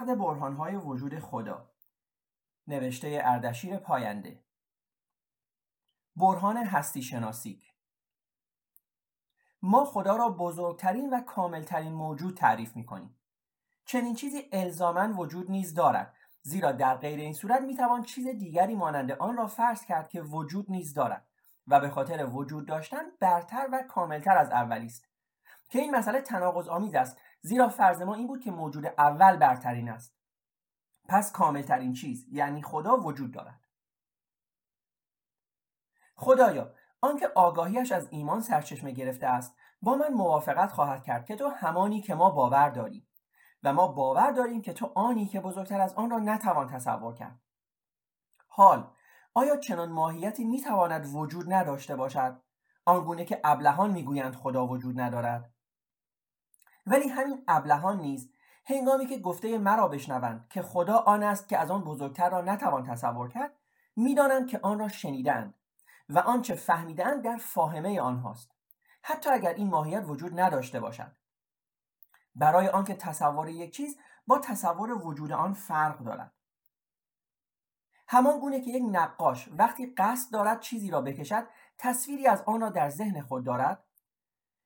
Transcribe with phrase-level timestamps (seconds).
[0.00, 1.70] نقد برهانهای وجود خدا.
[2.66, 4.44] نوشته اردشیر پاینده.
[6.16, 7.62] برهان هستی شناسی
[9.62, 13.16] ما خدا را بزرگترین و کاملترین موجود تعریف می کنیم.
[13.84, 18.74] چنین چیزی الزاما وجود نیز دارد زیرا در غیر این صورت می توان چیز دیگری
[18.74, 21.26] مانند آن را فرض کرد که وجود نیز دارد
[21.66, 25.08] و به خاطر وجود داشتن برتر و کاملتر از اولی است.
[25.68, 29.88] که این مسئله تناقض آمیز است زیرا فرض ما این بود که موجود اول برترین
[29.88, 30.16] است.
[31.08, 33.60] پس کاملترین چیز یعنی خدا وجود دارد.
[36.16, 41.48] خدایا آنکه آگاهیش از ایمان سرچشمه گرفته است با من موافقت خواهد کرد که تو
[41.48, 43.08] همانی که ما باور داریم
[43.62, 47.40] و ما باور داریم که تو آنی که بزرگتر از آن را نتوان تصور کرد.
[48.48, 48.90] حال
[49.34, 52.42] آیا چنان ماهیتی می‌تواند وجود نداشته باشد؟
[52.84, 55.52] آنگونه که ابلهان می‌گویند خدا وجود ندارد.
[56.86, 58.30] ولی همین ابلهان نیز
[58.66, 62.86] هنگامی که گفته مرا بشنوند که خدا آن است که از آن بزرگتر را نتوان
[62.86, 63.52] تصور کرد
[63.96, 65.54] می‌دانند که آن را شنیدند
[66.08, 68.50] و آنچه فهمیدند در فاهمه آنهاست.
[69.02, 71.12] حتی اگر این ماهیت وجود نداشته باشد.
[72.34, 76.32] برای آنکه تصور یک چیز با تصور وجود آن فرق دارد.
[78.08, 81.46] همان گونه که یک نقاش وقتی قصد دارد چیزی را بکشد
[81.78, 83.84] تصویری از آن را در ذهن خود دارد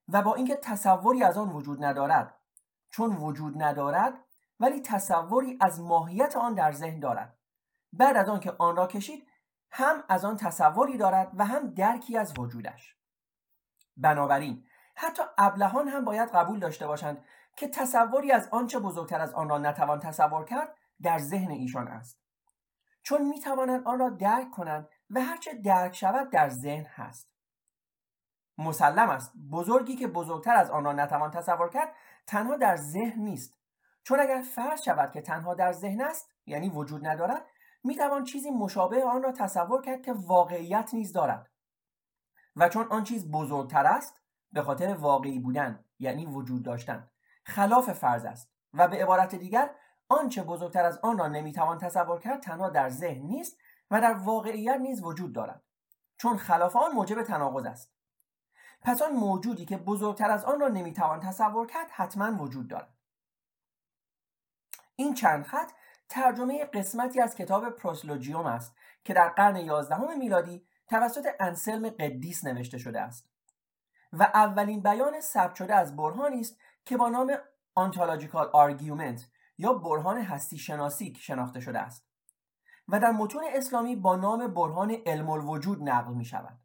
[0.09, 2.35] و با اینکه تصوری از آن وجود ندارد
[2.91, 4.15] چون وجود ندارد
[4.61, 7.39] ولی تصوری از ماهیت آن در ذهن دارد.
[7.93, 9.29] بعد از آن که آن را کشید
[9.71, 12.97] هم از آن تصوری دارد و هم درکی از وجودش.
[13.97, 14.67] بنابراین
[14.97, 17.25] حتی ابلهان هم باید قبول داشته باشند
[17.57, 22.21] که تصوری از آنچه بزرگتر از آن را نتوان تصور کرد در ذهن ایشان است.
[23.03, 27.34] چون می توانند آن را درک کنند و هرچه درک شود در ذهن هست.
[28.59, 29.33] مسلم است.
[29.53, 31.93] بزرگی که بزرگتر از آن را نتوان تصور کرد
[32.27, 33.55] تنها در ذهن نیست.
[34.03, 37.47] چون اگر فرض شود که تنها در ذهن است یعنی وجود ندارد
[37.85, 41.51] می توان چیزی مشابه آن را تصور کرد که واقعیت نیز دارد.
[42.57, 44.21] و چون آن چیز بزرگتر است
[44.53, 47.11] به خاطر واقعی بودن یعنی وجود داشتن
[47.45, 48.51] خلاف فرض است.
[48.75, 49.71] و به عبارت دیگر
[50.09, 53.59] آنچه بزرگتر از آن را نمی‌توان تصور کرد تنها در ذهن نیست
[53.91, 55.63] و در واقعیت نیز وجود دارد.
[56.17, 57.94] چون خلاف آن موجب تناقض است.
[58.85, 62.95] پس آن موجودی که بزرگتر از آن را نمی‌توان تصور کرد حتما وجود دارد.
[64.97, 65.71] این چند خط
[66.09, 72.79] ترجمه قسمتی از کتاب پروسلوجیوم است که در قرن یازدهم میلادی توسط انسلم قدیس نوشته
[72.79, 73.31] شده است
[74.13, 77.39] و اولین بیان ثبت شده از برهانی است که با نام
[77.75, 79.27] ontological argument
[79.59, 82.07] یا برهان هستی شناسی شناخته شده است
[82.89, 86.59] و در متون اسلامی با نام برهان علم الوجود نقل می شود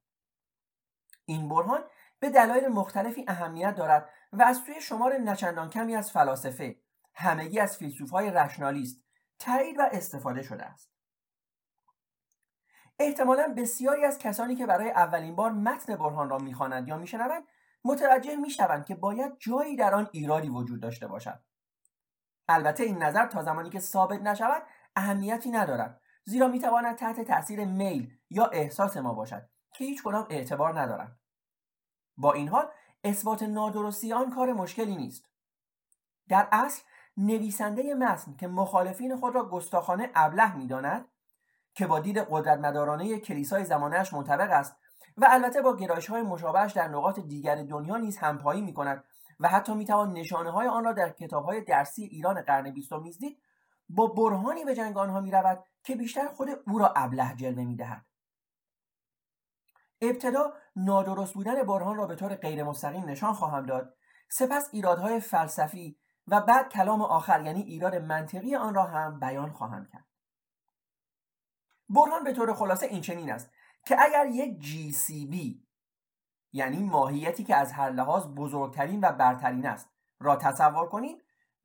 [1.26, 1.84] این برهان
[2.20, 6.76] به دلایل مختلفی اهمیت دارد و از سوی شمار نه چندان کمی از فلاسفه
[7.14, 9.04] همگی از فیلسوفهای rationalist
[9.40, 10.92] تایید و استفاده شده است.
[13.00, 17.44] احتمالا بسیاری از کسانی که برای اولین بار متن برهان را می‌خوانند یا میشنوند
[17.84, 21.40] متوجه می‌شوند که باید جایی در آن ایرادی وجود داشته باشد.
[22.48, 24.64] البته این نظر تا زمانی که ثابت نشود
[24.96, 30.80] اهمیتی ندارد زیرا می‌تواند تحت تاثیر میل یا احساس ما باشد که هیچ کدام اعتبار
[30.80, 31.19] ندارند.
[32.20, 32.68] با این حال
[33.04, 35.26] اثبات نادرستی آن کار مشکلی نیست
[36.28, 36.84] در اصل
[37.18, 41.06] نویسنده متن که مخالفین خود را گستاخانه ابله می‌داند
[41.74, 44.76] که با دید قدرتمدارانه کلیسای زمانش منطبق است
[45.18, 49.04] و البته با گرایش های مشابهش در نقاط دیگر دنیا نیز همپایی می کند
[49.40, 53.02] و حتی می توان نشانه های آن را در کتاب های درسی ایران قرن بیستم
[53.02, 53.38] نیز دید
[53.90, 57.76] با برهانی به جنگ آنها می رود که بیشتر خود او را ابله جلوه می
[57.76, 58.06] دهد.
[60.02, 63.96] ابتدا نادرست بودن برهان را به طور غیر مستقیم نشان خواهم داد.
[64.30, 69.88] سپس ایرادهای فلسفی و بعد کلام آخر یعنی ایراد منطقی آن را هم بیان خواهم
[69.94, 70.06] کرد.
[71.90, 73.52] برهان به طور خلاصه این چنین است
[73.86, 75.36] که اگر یک GCB
[76.52, 81.18] یعنی ماهیتی که از هر لحاظ بزرگترین و برترین است را تصور کنیم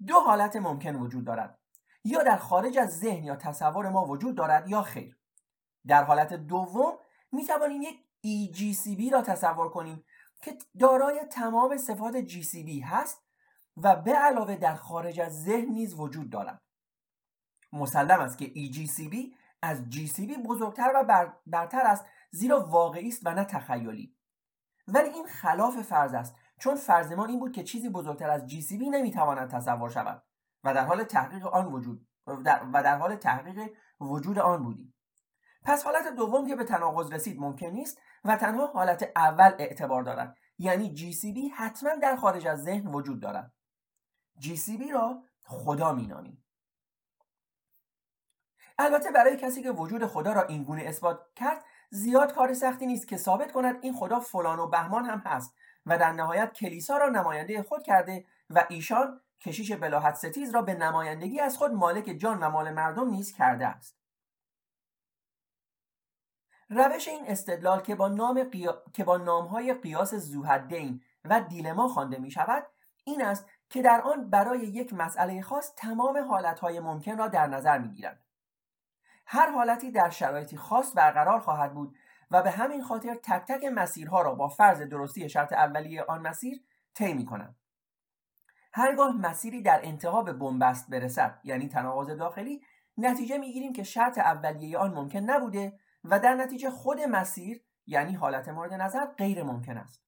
[0.07, 1.59] دو حالت ممکن وجود دارد.
[2.05, 5.19] یا در خارج از ذهن یا تصور ما وجود دارد یا خیر.
[5.87, 6.99] در حالت دوم
[7.33, 10.05] می توانیم یک EGCB را تصور کنیم
[10.43, 13.25] که دارای تمام صفات GCB هست
[13.77, 16.63] و به علاوه در خارج از ذهن نیز وجود دارد
[17.73, 19.17] مسلم است که EGCB
[19.63, 24.17] از GCB بزرگتر و برتر است زیرا واقعی است و نه تخیلی.
[24.89, 28.81] ولی این خلاف فرض است چون فرض ما این بود که چیزی بزرگتر از GCB
[28.91, 30.23] نمی‌تواند تصور شود
[30.65, 34.95] و در حال تحقیق آن وجود و در حال تحقیق وجود آن بودیم.
[35.65, 40.37] پس حالت دوم که به تناقض رسید ممکن نیست و تنها حالت اول اعتبار دارد
[40.59, 43.53] یعنی GCB حتما در خارج از ذهن وجود دارد
[44.41, 46.45] GCB را خدا مینامیم.
[48.79, 53.17] البته برای کسی که وجود خدا را اینگونه اثبات کرد زیاد کار سختی نیست که
[53.17, 55.55] ثابت کند این خدا فلان و بهمان هم هست
[55.87, 60.75] و در نهایت کلیسا را نماینده خود کرده و ایشان کشیش بلاحت ستیز را به
[60.75, 64.04] نمایندگی از خود مالک جان و مال مردم نیز کرده است.
[66.75, 68.83] روش این استدلال که با نام قیا...
[68.93, 72.67] که با نامهای قیاس زوحدین و دیلما خوانده می شود
[73.05, 77.79] این است که در آن برای یک مسئله خاص تمام حالتهای ممکن را در نظر
[77.79, 78.25] می گیرند.
[79.27, 81.97] هر حالتی در شرایطی خاص برقرار خواهد بود
[82.31, 86.61] و به همین خاطر تک تک مسیرها را با فرض درستی شرط اولیه آن مسیر
[86.95, 87.57] طی می کنند.
[88.73, 92.63] هرگاه مسیری در انتها به بنبست برسد یعنی تناقض داخلی
[92.99, 98.49] نتیجه می‌گیریم که شرط اولیه آن ممکن نبوده و در نتیجه خود مسیر یعنی حالت
[98.49, 100.05] مورد نظر غیر ممکن است.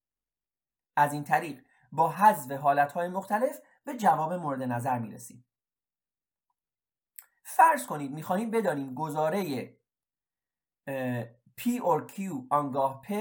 [0.96, 5.44] از این طریق با حذف حالتهای مختلف به جواب مورد نظر می رسیم
[7.44, 9.68] فرض کنید می‌خواهیم بدانیم گزاره
[11.60, 12.20] P اور Q
[12.50, 13.12] آنگاه P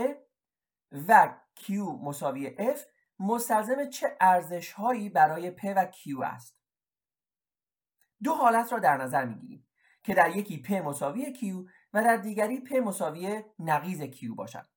[1.07, 1.69] و Q
[2.01, 2.79] مساوی F
[3.19, 6.59] مستلزم چه ارزش هایی برای P و Q است؟
[8.23, 9.67] دو حالت را در نظر می‌گیریم
[10.03, 14.67] که در یکی P مساوی Q و در دیگری P مساوی نقیز Q باشد.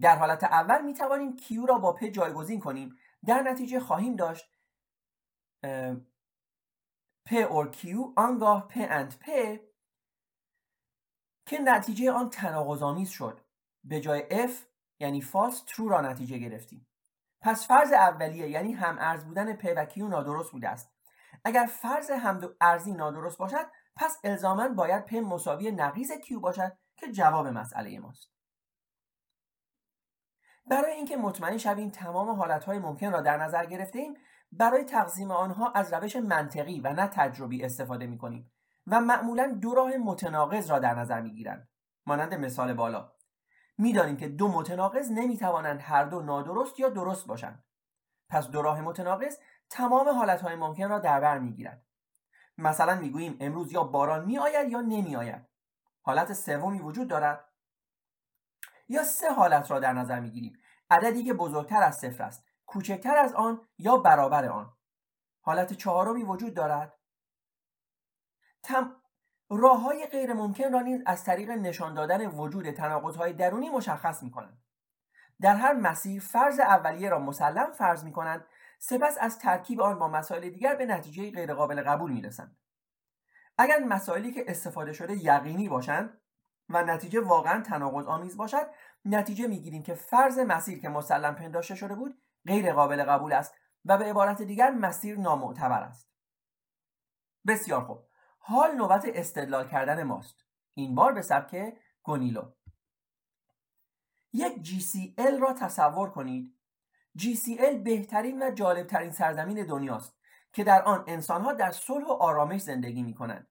[0.00, 2.96] در حالت اول می توانیم Q را با P جایگزین کنیم.
[3.26, 4.58] در نتیجه خواهیم داشت
[7.28, 7.86] P اور Q
[8.16, 9.28] آنگاه P and P
[11.46, 13.40] که نتیجه آن تناقض شد.
[13.84, 14.52] به جای F
[15.00, 16.88] یعنی فالس true را نتیجه گرفتیم.
[17.40, 20.92] پس فرض اولیه یعنی هم ارز بودن P و Q نادرست بوده است.
[21.44, 23.66] اگر فرض هم ارزی نادرست باشد
[23.98, 28.32] پس الزاما باید P مساوی نقیز Q باشد که جواب مسئله ماست.
[30.66, 34.14] برای اینکه مطمئن شویم تمام حالتهای ممکن را در نظر گرفته ایم
[34.52, 38.52] برای تقسیم آنها از روش منطقی و نه تجربی استفاده می کنیم
[38.86, 41.68] و معمولا دو راه متناقض را در نظر می گیرند
[42.06, 43.12] مانند مثال بالا.
[43.78, 47.64] می‌دانیم که دو متناقض نمی توانند هر دو نادرست یا درست باشند.
[48.28, 49.38] پس دو راه متناقض
[49.70, 51.87] تمام حالتهای ممکن را در بر می‌گیرد.
[52.58, 55.48] مثلا می‌گوییم امروز یا باران می آید یا نمی آید
[56.02, 57.44] حالت سومی وجود دارد.
[58.88, 60.58] یا سه حالت را در نظر می‌گیریم.
[60.90, 64.72] عددی که بزرگتر از صفر است کوچکتر از آن یا برابر آن.
[65.40, 66.98] حالت چهارمی وجود دارد.
[68.62, 68.96] تم...
[69.50, 74.22] راه های غیر ممکن را نیز از طریق نشان دادن وجود تناقض های درونی مشخص
[74.22, 74.62] می کنند.
[75.40, 78.46] در هر مسیر فرض اولیه را مسلم فرض می کنند
[78.78, 82.56] سپس از ترکیب آن با مسائل دیگر به نتیجه غیرقابل قبول می رسند.
[83.58, 86.20] اگر مسائلی که استفاده شده یقینی باشند
[86.68, 88.66] و نتیجه واقعا تناقض آمیز باشد
[89.04, 93.54] نتیجه می‌گیریم که فرض مسیر که مسلم پنداشته شده بود غیر قابل قبول است
[93.84, 96.10] و به عبارت دیگر مسیر نامعتبر است.
[97.46, 98.04] بسیار خوب.
[98.38, 100.44] حال نوبت استدلال کردن ماست.
[100.74, 102.52] این بار به سبک گونیلو.
[104.32, 106.57] یک GCL را تصور کنید
[107.18, 110.18] GCL بهترین و جالبترین سرزمین دنیاست
[110.52, 113.48] که در آن انسانها در صلح و آرامش زندگی می کنند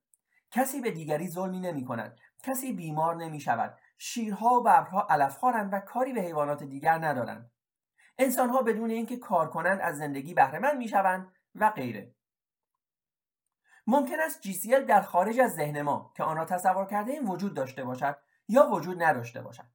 [0.51, 5.79] کسی به دیگری ظلمی نمی کند کسی بیمار نمی شود شیرها و ببرها علفخوارند و
[5.79, 7.51] کاری به حیوانات دیگر ندارند.
[8.17, 12.15] انسانها بدون اینکه کار کنند از زندگی بهرهمند می‌شوند و غیره.
[13.87, 17.53] ممکن است GCL در خارج از ذهن ما که آن را تصور کرده این وجود
[17.53, 19.67] داشته باشد یا وجود نداشته باشد.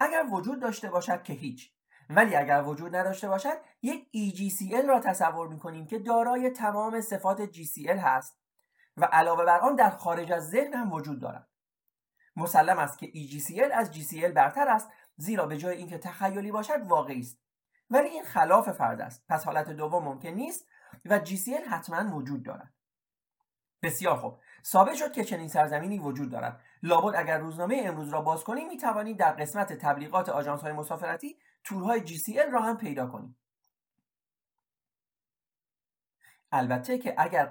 [0.00, 1.72] اگر وجود داشته باشد که هیچ
[2.10, 7.52] ولی اگر وجود نداشته باشد یک EGCL را تصور می کنیم که دارای تمام صفات
[7.52, 8.38] GCL هست
[8.96, 11.48] و علاوه بر آن در خارج از ذهن هم وجود دارد
[12.36, 17.20] مسلم است که EGCL از GCL برتر است زیرا به جای اینکه تخیلی باشد واقعی
[17.20, 17.40] است.
[17.90, 19.24] ولی این خلاف فرض است.
[19.28, 20.66] پس حالت دوم ممکن نیست
[21.04, 22.74] و GCL حتما وجود دارد.
[23.82, 24.38] بسیار خوب.
[24.64, 26.60] ثابت شد که چنین سرزمینی وجود دارد.
[26.82, 31.38] لابد اگر روزنامه امروز را باز کنیم می توانید در قسمت تبلیغات آژانس های مسافرتی
[31.64, 33.36] تورهای GCL را هم پیدا کنید
[36.52, 37.46] البته که اگر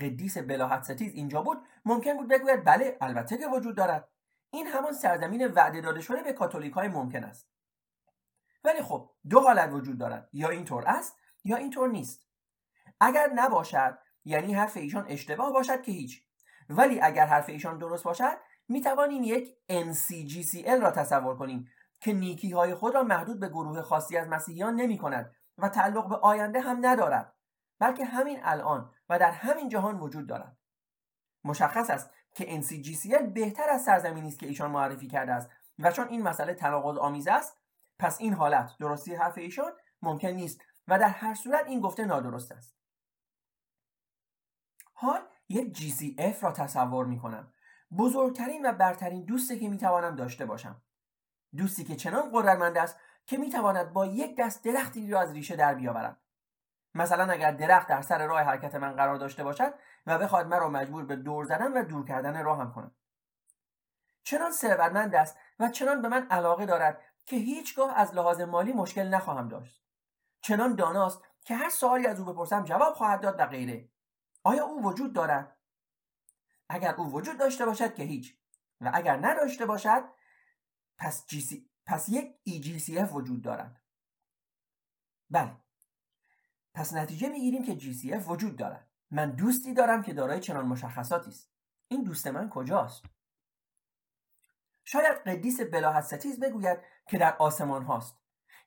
[0.00, 4.08] قدیس بلاحت ستیز اینجا بود ممکن بود بگوید بله البته که وجود دارد.
[4.50, 7.48] این همان سرزمین وعده داده شده به کاتولیک های ممکن است.
[8.64, 10.28] ولی خب دو حالت وجود دارد.
[10.32, 12.26] یا اینطور است یا اینطور نیست.
[13.00, 16.22] اگر نباشد یعنی حرف ایشان اشتباه باشد که هیچ.
[16.68, 18.36] ولی اگر حرف ایشان درست باشد
[18.68, 21.70] می توانیم یک NCGCL را تصور کنیم.
[22.00, 26.08] که نیکی های خود را محدود به گروه خاصی از مسیحیان نمی کند و تعلق
[26.08, 27.34] به آینده هم ندارد
[27.78, 30.56] بلکه همین الان و در همین جهان وجود دارد.
[31.44, 36.08] مشخص است که NCGCL بهتر از سرزمینی است که ایشان معرفی کرده است و چون
[36.08, 37.60] این مسئله تناقض آمیز است
[37.98, 39.72] پس این حالت درستی حرف ایشان
[40.02, 42.76] ممکن نیست و در هر صورت این گفته نادرست است.
[44.92, 47.52] حال یک GCF را تصور می کنم
[47.98, 50.82] بزرگترین و برترین دوستی که می توانم داشته باشم.
[51.56, 55.56] دوستی که چنان قدرتمند است که می تواند با یک دست درختی را از ریشه
[55.56, 56.20] در بیاورد.
[56.94, 59.74] مثلا اگر درخت در سر راه حرکت من قرار داشته باشد
[60.06, 62.94] و بخواد مرا مجبور به دور زدن و دور کردن راهم کند.
[64.22, 69.08] چنان ثروتمند است و چنان به من علاقه دارد که هیچگاه از لحاظ مالی مشکل
[69.08, 69.82] نخواهم داشت.
[70.40, 73.88] چنان داناست که هر سوالی از او بپرسم جواب خواهد داد و غیره.
[74.44, 75.56] آیا او وجود دارد؟
[76.68, 78.38] اگر او وجود داشته باشد که هیچ.
[78.80, 80.04] و اگر نداشته باشد
[80.98, 81.70] پس, سی...
[81.86, 83.82] پس یک EGCF وجود دارد.
[85.30, 85.56] بله.
[86.74, 88.90] پس نتیجه می‌گیریم که GCF وجود دارد.
[89.10, 91.52] من دوستی دارم که دارای چنان مشخصاتی است.
[91.88, 93.04] این دوست من کجاست؟
[94.84, 98.16] شاید قدیس بلاحت ستیز بگوید که در آسمان هاست.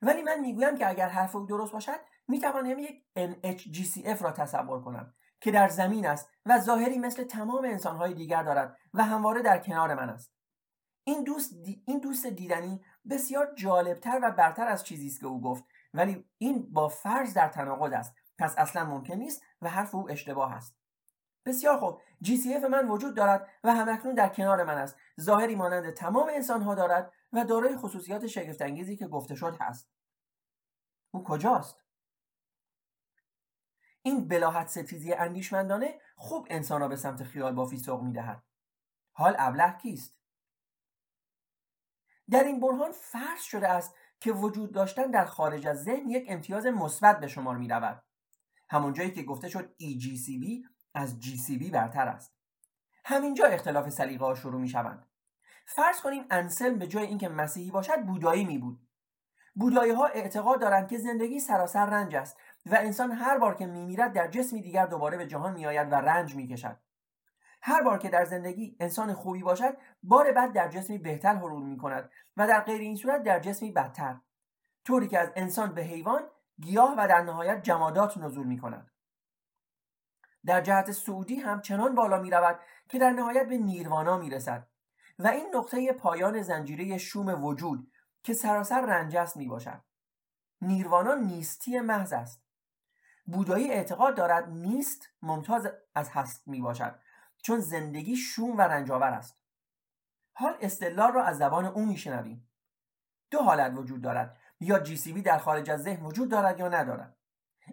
[0.02, 5.16] ولی من می‌گویم که اگر حرف او درست باشد می‌توانم یک NHGCF را تصور کنم
[5.42, 9.96] که در زمین است و ظاهری مثل تمام انسانهای دیگر دارد و همواره در کنار
[9.96, 10.39] من است.
[11.04, 11.54] این دوست,
[11.86, 15.64] این دوست دیدنی بسیار جالبتر و برتر از چیزی است که او گفت.
[15.94, 18.16] ولی این با فرض در تناقض است.
[18.38, 20.76] پس اصلا ممکن نیست و حرف او اشتباه است.
[21.46, 22.02] بسیار خوب.
[22.24, 24.98] GCF من وجود دارد و همکنون در کنار من است.
[25.22, 29.90] ظاهری مانند تمام انسان ها دارد و دارای خصوصیات شگفتانگیزی که گفته شد هست.
[31.12, 31.84] او کجاست؟
[34.02, 38.44] این بلاحت ستیزی اندیشمندانه خوب انسان را به سمت خیال بافی سوق می‌دهد.
[39.12, 40.19] حال ابله کیست؟
[42.32, 46.66] در این برهان فرض شده است که وجود داشتن در خارج از ذهن یک امتیاز
[46.66, 48.04] مثبت به شمار می رود.
[48.70, 52.34] همون جایی که گفته شد EGCB از GCB برتر است.
[53.06, 55.06] همینجا اختلاف سلیقه ها شروع می شوند.
[55.66, 58.88] فرض کنیم انسلم به جای اینکه مسیحی باشد بودایی می بود.
[59.56, 64.14] بودایی ها اعتقاد دارند که زندگی سراسر رنج است و انسان هر بار که میمیرد
[64.14, 66.78] در جسمی دیگر دوباره به جهان میآید و رنج می‌کشد
[67.62, 71.78] هر بار که در زندگی انسان خوبی باشد بار بعد در جسمی بهتر حلول می
[71.78, 74.20] کند و در غیر این صورت در جسمی بدتر.
[74.86, 76.22] طوری که از انسان به حیوان
[76.62, 78.92] گیاه و در نهایت جمادات نزول می کند
[80.46, 84.68] در جهت سعودی هم چنان بالا می رود که در نهایت به نیروانا می رسد
[85.20, 87.92] و این نقطه پایان زنجیره شوم وجود
[88.24, 89.82] که سراسر رنجست می باشد
[90.62, 92.44] نیروانا نیستی محض است.
[93.26, 97.00] بودایی اعتقاد دارد نیست ممتاز از هست می باشد
[97.42, 99.40] چون زندگی شوم و رنجاور است.
[100.34, 102.50] حال استدلال را از زبان او میشنویم.
[103.32, 104.38] دو حالت وجود دارد.
[104.60, 107.18] یا جی در خارج از ذهن وجود دارد یا ندارد.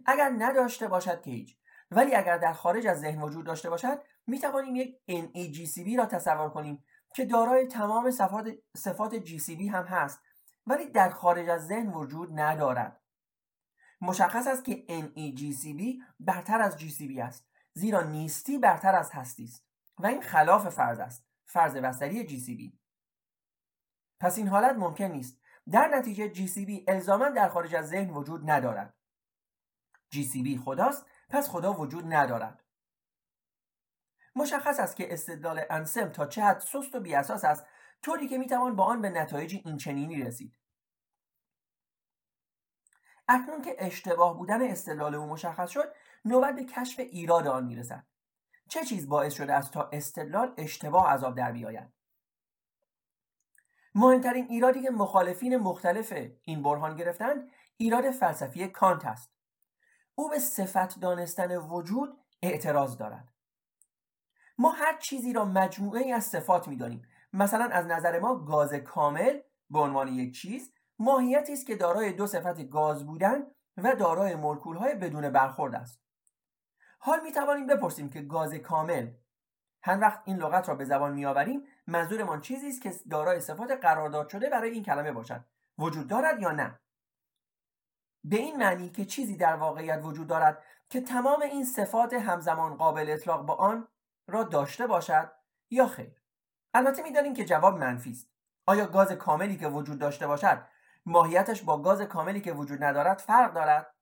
[0.06, 1.56] اگر نداشته باشد که هیچ.
[1.90, 6.50] ولی اگر در خارج از ذهن وجود داشته باشد می توانیم یک NEGCB را تصور
[6.50, 10.20] کنیم که دارای تمام صفات, صفات GCB هم هست
[10.66, 13.00] ولی در خارج از ذهن وجود ندارد.
[14.00, 17.45] مشخص است که NEGCB برتر از GCB است.
[17.76, 19.66] زیرا نیستی برتر از هستی است.
[19.98, 21.26] و این خلاف فرض است.
[21.46, 22.78] فرض بستری GCB
[24.20, 25.40] پس این حالت ممکن نیست.
[25.70, 28.94] در نتیجه GCB الزاما در خارج از ذهن وجود ندارد.
[30.14, 32.64] GCB خداست پس خدا وجود ندارد.
[34.36, 37.66] مشخص است که استدلال انسم تا چه حد سست و بیاساس است
[38.02, 40.58] طوری که می‌توان با آن به نتایجی اینچنینی رسید.
[43.28, 45.94] اکنون که اشتباه بودن استدلال او مشخص شد
[46.26, 48.06] نوبت به کشف ایراد آن می‌رسد.
[48.68, 51.88] چه چیز باعث شده است تا استدلال اشتباه عذاب در بیاید؟
[53.94, 59.32] مهمترین ایرادی که مخالفین مختلف این برهان گرفتند ایراد فلسفی کانت است.
[60.14, 63.28] او به صفت دانستن وجود اعتراض دارد.
[64.58, 67.02] ما هر چیزی را مجموعه از صفات می‌دانیم.
[67.32, 69.40] مثلا از نظر ما گاز کامل
[69.70, 74.76] به عنوان یک چیز ماهیتی است که دارای دو صفت گاز بودن و دارای مولکول
[74.76, 76.05] های بدون برخورد است.
[76.98, 79.10] حال می توانیم بپرسیم که گاز کامل
[79.82, 84.28] هر وقت این لغت را به زبان میآوریم منظورمان چیزی است که دارای صفات قرارداد
[84.28, 85.44] شده برای این کلمه باشد.
[85.78, 86.80] وجود دارد یا نه؟
[88.24, 93.10] به این معنی که چیزی در واقعیت وجود دارد که تمام این صفات همزمان قابل
[93.10, 93.88] اطلاق با آن
[94.28, 95.32] را داشته باشد
[95.70, 96.22] یا خیر؟
[96.74, 98.30] البته می‌دانیم که جواب منفی است.
[98.66, 100.66] آیا گاز کاملی که وجود داشته باشد
[101.06, 103.94] ماهیتش با گاز کاملی که وجود ندارد فرق دارد؟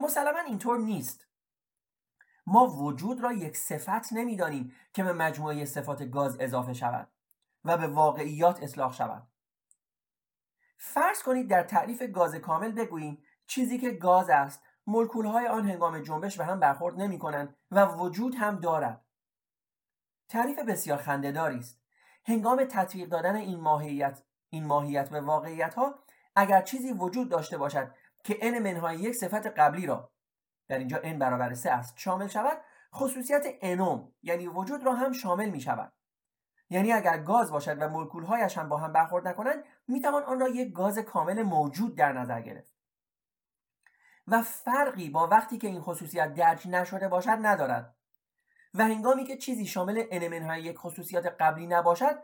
[0.00, 1.28] مسلما اینطور نیست.
[2.46, 7.08] ما وجود را یک صفت نمی‌دانیم که به مجموعه صفات گاز اضافه شود
[7.64, 9.28] و به واقعیات اصلاح شود.
[10.78, 16.00] فرض کنید در تعریف گاز کامل بگوییم چیزی که گاز است مولکول های آن هنگام
[16.00, 19.04] جنبش به هم برخورد نمی کنند و وجود هم دارد.
[20.28, 21.80] تعریف بسیار خندهداری است.
[22.26, 26.04] هنگام تطبیق دادن این ماهیت این ماهیت به واقعیت ها
[26.36, 30.13] اگر چیزی وجود داشته باشد که n منهای یک صفت قبلی را
[30.68, 32.58] در اینجا n برابر 3 است شامل شود.
[32.94, 35.92] خصوصیت انوم یعنی وجود را هم شامل می شود.
[36.70, 40.72] یعنی اگر گاز باشد و مولکولهایش هم با هم برخورد نکنند می‌توان آن را یک
[40.72, 42.74] گاز کامل موجود در نظر گرفت.
[44.28, 47.94] و فرقی با وقتی که این خصوصیت درج نشده باشد ندارد.
[48.74, 52.18] و هنگامی که چیزی شامل های یک خصوصیات قبلی نباشد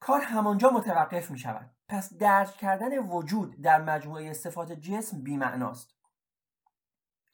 [0.00, 1.70] کار همانجا متوقف می شود.
[1.88, 5.95] پس درج کردن وجود در مجموعه صفات جسم بیمعناست.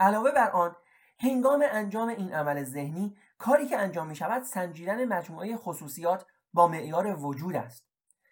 [0.03, 0.77] علاوه بر آن
[1.19, 7.17] هنگام انجام این عمل ذهنی کاری که انجام می شود سنجیدن مجموعه خصوصیات با معیار
[7.17, 7.87] وجود است.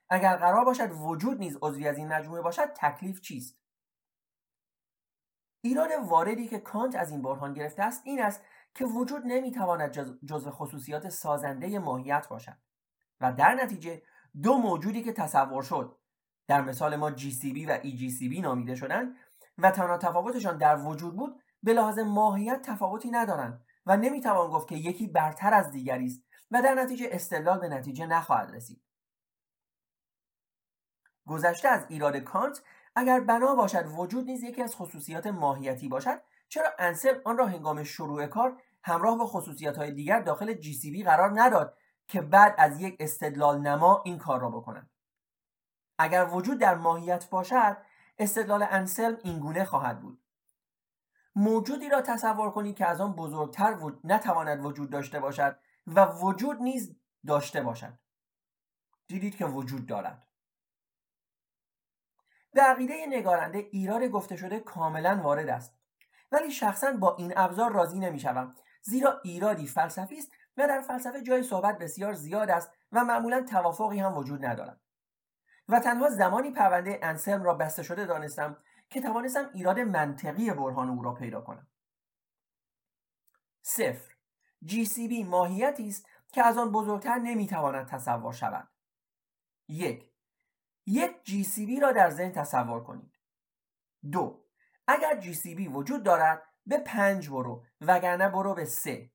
[0.08, 3.60] اگر قرار باشد وجود نیز عضوی از این مجموعه باشد تکلیف چیست؟
[5.62, 8.42] ایراد واردی که کانت از این برهان گرفته است این است
[8.74, 9.90] که وجود نمی‌تواند
[10.26, 12.56] جزو خصوصیات سازنده ماهیت باشد
[13.20, 14.02] و در نتیجه
[14.42, 15.96] دو موجودی که تصور شد
[16.46, 19.16] در مثال ما GCB و EGCB نامیده شدند
[19.58, 24.74] و تنها تفاوتشان در وجود بود به لحاظ ماهیت تفاوتی ندارند و نمی‌توان گفت که
[24.74, 28.82] یکی برتر از دیگری است و در نتیجه استدلال به نتیجه نخواهد رسید.
[31.26, 32.62] گذشته از ایراد کانت
[32.96, 37.84] اگر بنا باشد وجود نیز یکی از خصوصیات ماهیتی باشد چرا انسل آن را هنگام
[37.84, 41.76] شروع کار همراه با خصوصیات های دیگر داخل GCB قرار نداد
[42.06, 44.90] که بعد از یک استدلال نما این کار را بکنند
[45.98, 47.76] اگر وجود در ماهیت باشد
[48.18, 50.22] استدلال انسلم اینگونه خواهد بود.
[51.40, 56.97] موجودی را تصور کنید که از آن بزرگتر نتواند وجود داشته باشد و وجود نیز
[57.26, 57.99] داشته باشد.
[59.06, 60.26] دیدید که وجود دارد.
[62.52, 65.75] به عقیده نگارنده ایراد گفته شده کاملا وارد است.
[66.32, 68.54] ولی شخصا با این ابزار راضی نمی‌شوم.
[68.82, 73.99] زیرا ایرادی فلسفی است و در فلسفه جای صحبت بسیار زیاد است و معمولا توافقی
[73.99, 74.80] هم وجود ندارد.
[75.69, 78.56] و تنها زمانی پرونده انسلم را بسته شده دانستم
[78.90, 81.66] که توانستم ایراد منطقی برهان او را پیدا کنم.
[83.62, 84.14] صفر.
[84.64, 88.68] GCB ماهیتی است که از آن بزرگتر نمی‌تواند تصور شود.
[89.68, 90.10] یک.
[90.86, 93.18] یک GCB را در ذهن تصور کنید.
[94.12, 94.44] دو.
[94.86, 99.10] اگر GCB وجود دارد به پنج برو وگرنه برو به سه.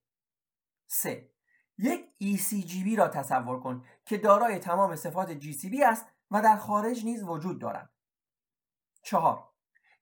[0.87, 1.31] سه.
[1.77, 7.23] یک ECGB را تصور کن که دارای تمام صفات GCB است و در خارج نیز
[7.23, 7.89] وجود دارد.
[9.01, 9.54] چهار.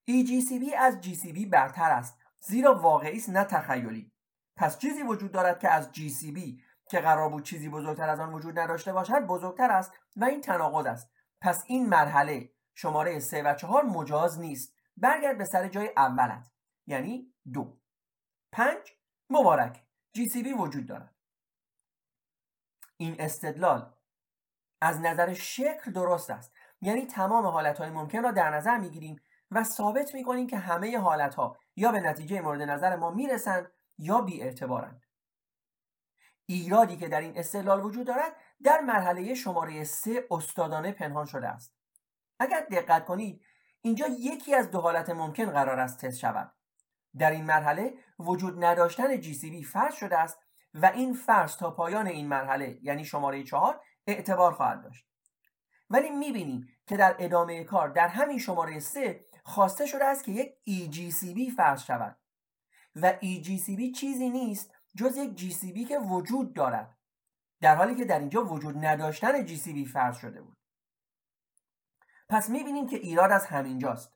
[0.10, 2.18] EGCB از GCB برتر است.
[2.40, 4.12] زیرا واقعی است نه تخیلی.
[4.56, 8.60] پس چیزی وجود دارد که از GCB که قرار بود چیزی بزرگتر از آن وجود
[8.60, 11.12] نداشته باشد بزرگتر است و این تناقض است.
[11.42, 14.74] پس این مرحله شماره 3 و 4 مجاز نیست.
[14.98, 16.52] برگرد به سر جای اولت
[16.88, 17.78] یعنی دو.
[18.52, 18.92] پنج
[19.30, 19.84] مبارک.
[20.18, 21.16] GCB وجود دارد.
[22.98, 23.94] این استدلال
[24.82, 26.54] از نظر شکل درست است.
[26.82, 31.92] یعنی تمام حالتهای ممکن را در نظر می‌گیریم و ثابت می‌کنیم که همه حالتها یا
[31.92, 35.02] به نتیجه مورد نظر ما می‌رسند یا بی اعتبارند
[36.46, 41.76] ایرادی که در این استدلال وجود دارد در مرحله شماره سه استادانه پنهان شده است.
[42.40, 43.42] اگر دقت کنید
[43.82, 46.54] اینجا یکی از دو حالت ممکن قرار است تست شود.
[47.18, 50.40] در این مرحله وجود نداشتن GCB فرض شده است
[50.74, 55.06] و این فرض تا پایان این مرحله یعنی شماره چهار اعتبار خواهد داشت.
[55.90, 60.54] ولی می‌بینیم که در ادامه کار در همین شماره سه خواسته شده است که یک
[60.70, 62.18] EGCB فرض شود.
[62.96, 66.98] و EGCB چیزی نیست جز یک GCB که وجود دارد.
[67.62, 70.58] در حالی که در اینجا وجود نداشتن GCB فرض شده بود.
[72.30, 74.14] پس می‌بینیم که ایراد از همینجاست.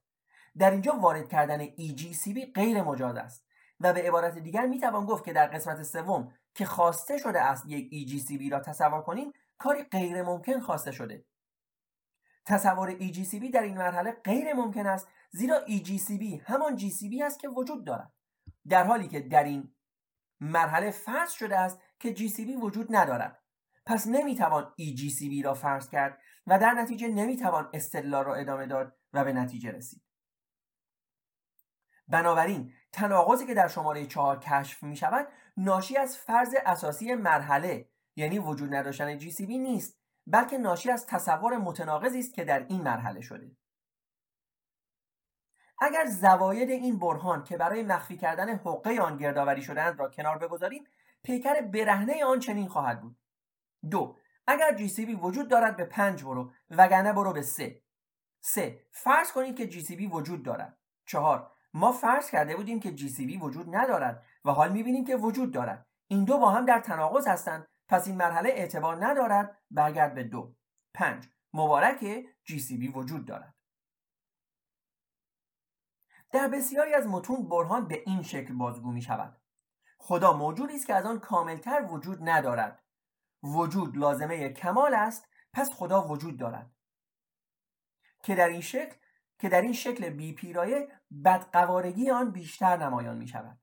[0.58, 3.46] در اینجا وارد کردن EGCB غیر مجاز است.
[3.80, 8.10] و به عبارت دیگر می‌توان گفت که در قسمت سوم که خواسته شده است یک
[8.10, 11.26] EGCB را تصور کنیم کاری غیر ممکن خواسته شده.
[12.48, 17.86] تصور EGCB در این مرحله غیر ممکن است زیرا EGCB همان GCB است که وجود
[17.86, 18.14] دارد.
[18.68, 19.74] در حالی که در این
[20.40, 23.44] مرحله فرض شده است که GCB وجود ندارد.
[23.86, 29.24] پس نمی‌توان EGCB را فرض کرد و در نتیجه نمی‌توان استدلال را ادامه داد و
[29.24, 30.04] به نتیجه رسید.
[32.08, 38.40] بنابراین تناقضی که در شماره چهار کشف می شود ناشی از فرض اساسی مرحله یعنی
[38.40, 39.97] وجود نداشتن GCB نیست.
[40.28, 43.52] بلکه ناشی از تصور متناقضی است که در این مرحله شده.
[45.82, 50.84] اگر زواید این برهان که برای مخفی کردن حقه آن گردآوری شدهاند را کنار بگذاریم
[51.24, 53.18] پیکر برهنه آن چنین خواهد بود.
[53.92, 57.82] دو اگر GCB وجود دارد به پنج برو وگرنه برو به سه.
[58.42, 60.78] سه فرض کنید که GCB وجود دارد.
[61.06, 65.86] چهار ما فرض کرده بودیم که GCB وجود ندارد و حال می‌بینیم که وجود دارد.
[66.08, 70.56] این دو با هم در تناقض هستند پس این مرحله اعتبار ندارد برگرد به دو
[70.94, 73.56] پنج مبارک GCB وجود دارد.
[76.32, 79.42] در بسیاری از متون برهان به این شکل بازگو می شود.
[79.98, 82.84] خدا موجودی است که از آن کاملتر وجود ندارد.
[83.44, 86.72] وجود لازمه کمال است پس خدا وجود دارد.
[88.24, 88.96] که در این شکل
[89.40, 93.60] که در این شکل بی پیرایه بدقوارگی آن بیشتر نمایان می شود.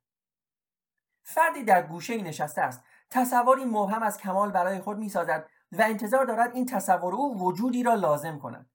[1.23, 2.85] فردی در گوشه نشسته است.
[3.15, 7.83] تصوری مبهم از کمال برای خود می سازد و انتظار دارد این تصور او وجودی
[7.83, 8.71] را لازم کند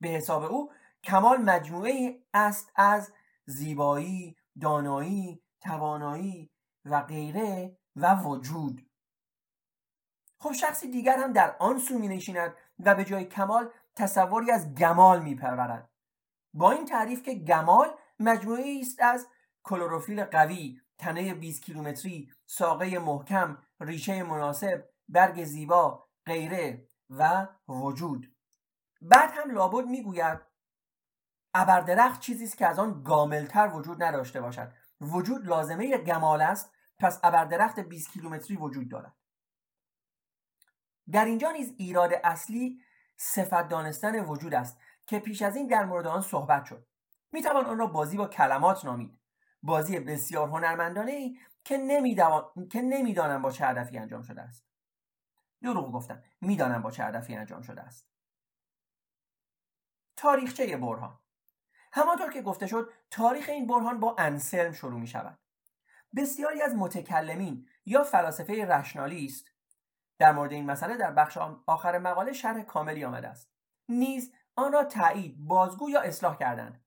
[0.00, 0.72] به حساب او
[1.04, 3.12] کمال مجموعه است از
[3.46, 6.50] زیبایی، دانایی، توانایی
[6.84, 8.90] و غیره و وجود
[10.38, 14.74] خب شخصی دیگر هم در آن سو می نشیند و به جای کمال تصوری از
[14.74, 15.90] گمال می پرورد.
[16.54, 17.88] با این تعریف که گمال
[18.20, 19.28] مجموعه است از
[19.62, 28.36] کلروفیل قوی، تنه 20 کیلومتری، ساقه محکم، ریشه مناسب، برگ زیبا، غیره و وجود.
[29.00, 30.40] بعد هم لابد می‌گوید
[31.54, 34.72] ابردرخت چیزی است که از آن گاملتر وجود نداشته باشد.
[35.00, 39.16] وجود لازمه گمال است پس ابردرخت 20 کیلومتری وجود دارد.
[41.12, 42.80] در اینجا نیز ایراد اصلی
[43.16, 46.86] صفت دانستن وجود است که پیش از این در مورد آن صحبت شد.
[47.32, 49.18] می‌توان آن را بازی با کلمات نامید.
[49.66, 51.78] بازی بسیار هنرمندانه ای که
[52.82, 54.66] نمی‌دانم با چه هدفی انجام شده است.
[55.62, 56.22] دروغ گفتم.
[56.40, 58.08] می‌دانم با چه هدفی انجام شده است.
[60.16, 61.18] تاریخچه برهان.
[61.92, 65.38] همانطور که گفته شد تاریخ این برهان با انسلم شروع می شود
[66.16, 69.52] بسیاری از متکلمین یا فلاسفه رشنالیست
[70.18, 73.50] در مورد این مسئله در بخش آخر مقاله شرح کاملی آمده است.
[73.88, 76.85] نیز آن را تایید بازگو یا اصلاح کردند.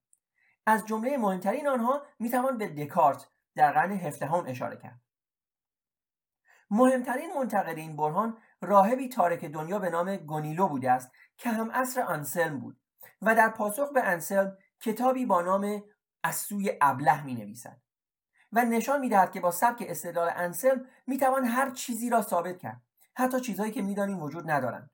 [0.70, 5.00] از جمله مهمترین آنها می‌توان به دکارت در قرن هفدهم اشاره کرد.
[6.70, 12.04] مهمترین منتقد این برهان راهبی تارک دنیا به نام گونیلو بوده است که هم اصر
[12.08, 12.80] انسلم بود
[13.22, 15.82] و در پاسخ به انسلم کتابی با نام
[16.22, 17.80] از سوی ابله می نویسد
[18.52, 22.58] و نشان می دهد که با سبک استدلال انسلم می توان هر چیزی را ثابت
[22.58, 22.82] کرد
[23.14, 24.90] حتی چیزهایی که می‌دانیم وجود ندارند.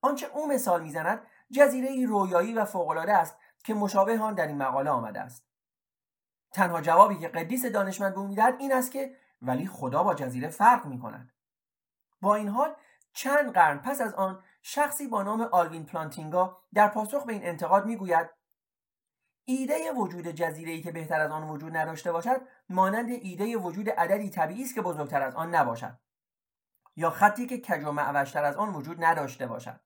[0.00, 4.90] آنچه او مثال می‌زند جزیره رویایی و فوقالعاده است که مشابه آن در این مقاله
[4.90, 5.44] آمده است.
[6.52, 10.48] تنها جوابی که قدیس دانشمند به او می‌دهد این است که ولی خدا با جزیره
[10.48, 11.32] فرق می کند
[12.20, 12.74] با این حال
[13.12, 17.86] چند قرن پس از آن شخصی با نام آلوین پلانتینگا در پاسخ به این انتقاد
[17.86, 18.30] می‌گوید
[19.44, 24.62] ایده وجود جزیره که بهتر از آن وجود نداشته باشد مانند ایده وجود عددی طبیعی
[24.62, 25.98] است که بزرگتر از آن نباشد
[26.96, 29.80] یا خطی که کج و معوجتر از آن وجود نداشته باشد.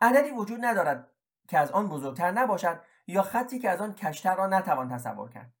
[0.00, 1.15] عددی وجود ندارد.
[1.48, 5.52] که از آن بزرگتر نباشد یا خطی که از آن کشتر را نتوان تصور کرد.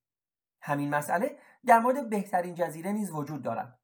[0.60, 3.78] همین مسئله در مورد بهترین جزیره نیز وجود دارد.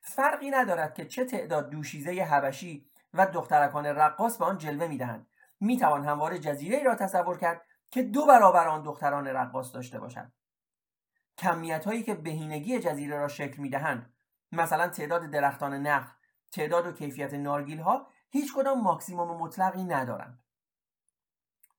[0.00, 5.26] فرقی ندارد که چه تعداد دوشیزه حبشی و دخترکان رقاص به آن جلوه می‌دهند.
[5.60, 10.32] می‌توان همواره جزیره را تصور کرد که دو برابر آن دختران رقاص داشته باشد.
[11.38, 14.14] کمیت هایی که بهینگی جزیره را شکل می‌دهند
[14.52, 16.12] مثلا تعداد درختان نخل
[16.50, 20.38] تعداد و کیفیت نارگیل ها هیچ کدام ماکسیموم مطلقی ندارند.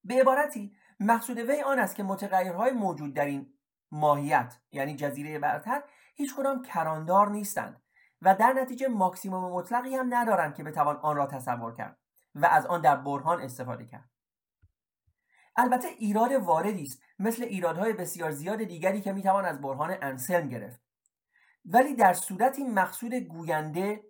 [0.03, 3.53] به عبارتی مقصود وی آن است که متغیرهای موجود در این
[3.91, 5.83] ماهیت یعنی جزیره برتر
[6.15, 7.81] هیچ کدام کراندار نیستند
[8.21, 11.97] و در نتیجه ماکسیموم مطلقی هم ندارند که بتوان آن را تصور کرد
[12.35, 14.09] و از آن در برهان استفاده کرد.
[15.55, 20.81] البته ایراد واردی است مثل ایرادهای بسیار زیاد دیگری که می‌توان از برهان انسلم گرفت.
[21.65, 24.03] ولی در صورتی مقصود گوینده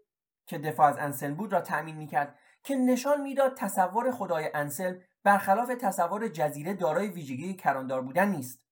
[0.46, 5.72] که دفاع از انسلم بود را تأمین می‌کرد که نشان می‌داد تصور خدای انسلم برخلاف
[5.82, 8.64] تصور جزیره دارای ویژگی کراندار بودن نیست.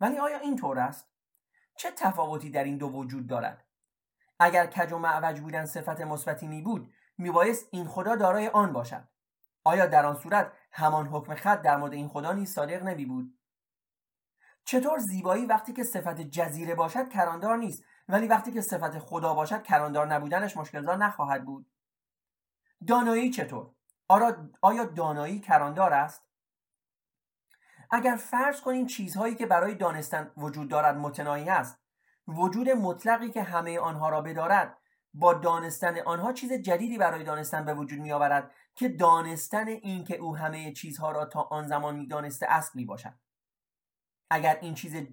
[0.00, 1.08] ولی آیا این طور است؟
[1.76, 3.64] چه تفاوتی در این دو وجود دارد؟
[4.38, 9.08] اگر کج و معوج بودن صفت مثبتی می بود میبایست این خدا دارای آن باشد.
[9.64, 13.38] آیا در آن صورت همان حکم خط در مورد این خدا نیز صادق نمی بود؟
[14.64, 19.62] چطور زیبایی وقتی که صفت جزیره باشد کراندار نیست ولی وقتی که صفت خدا باشد
[19.62, 21.66] کراندار نبودنش مشکلزار نخواهد بود؟
[22.86, 23.70] دانایی چطور؟
[24.60, 26.24] آیا دانایی کراندار است؟
[27.90, 31.80] اگر فرض کنیم چیزهایی که برای دانستن وجود دارد متناهی است
[32.28, 34.76] وجود مطلقی که همه آنها را بدارد
[35.14, 40.16] با دانستن آنها چیز جدیدی برای دانستن به وجود می آورد که دانستن این که
[40.16, 43.14] او همه چیزها را تا آن زمان می دانسته است می باشد
[44.30, 45.06] اگر این چیز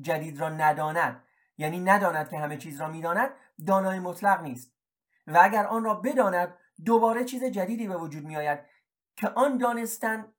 [0.00, 1.24] جدید را نداند
[1.58, 3.30] یعنی نداند که همه چیز را می‌داند
[3.66, 4.74] دانای مطلق نیست.
[5.26, 8.60] و اگر آن را بداند دوباره چیز جدیدی به وجود می آید
[9.16, 10.32] که آن دانستن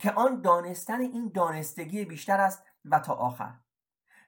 [0.00, 3.54] که آن دانستن این دانستگی بیشتر است و تا آخر.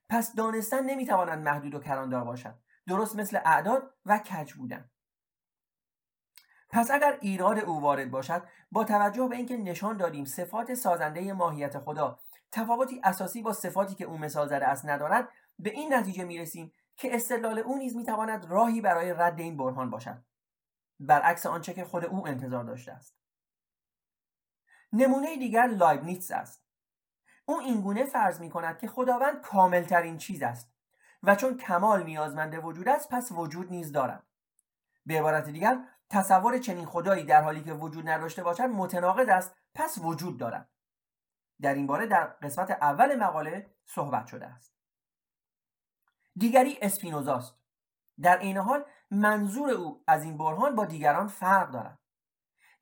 [0.09, 2.55] پس دانستن نمی‌تواند محدود و کراندار باشد.
[2.87, 4.91] درست مثل اعداد و کج بودن.
[6.71, 11.79] پس اگر ایراد او وارد باشد با توجه به اینکه نشان دادیم صفات سازنده ماهیت
[11.79, 12.19] خدا
[12.53, 15.29] تفاوتی اساسی با صفاتی که او مثال زده است ندارد
[15.59, 20.25] به این نتیجه می‌رسیم که استدلال او نیز می‌تواند راهی برای رد این برهان باشد.
[21.01, 23.17] برعکس آنچه که خود او انتظار داشته است.
[24.93, 26.67] نمونه دیگر لایبنیتس است.
[27.45, 30.73] او اینگونه فرض می کند که خداوند کاملترین چیز است
[31.23, 34.27] و چون کمال نیازمند وجود است پس وجود نیز دارد.
[35.07, 39.99] به عبارت دیگر تصور چنین خدایی در حالی که وجود نداشته باشد متناقض است پس
[39.99, 40.69] وجود دارد.
[41.61, 44.75] در این باره در قسمت اول مقاله صحبت شده است.
[46.37, 47.55] دیگری اسپینوزاست.
[48.23, 51.99] در این حال منظور او از این برهان با دیگران فرق دارد.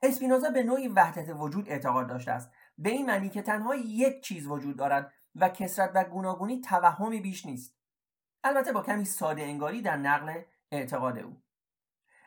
[0.02, 4.46] اسپینوزا به نوعی وحدت وجود اعتقاد داشته است به این معنی که تنها یک چیز
[4.46, 7.76] وجود دارد و کسرت و گوناگونی توهمی بیش نیست.
[8.44, 11.42] البته با کمی ساده انگاری در نقل اعتقاد او.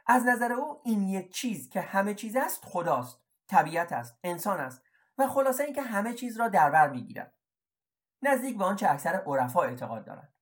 [0.05, 4.81] از نظر او این یک چیز که همه چیز است خداست طبیعت است انسان است
[5.17, 7.33] و خلاصه اینکه همه چیز را در بر می‌گیرد.
[8.21, 10.33] نزدیک به آنچه اکثر عرفا اعتقاد دارد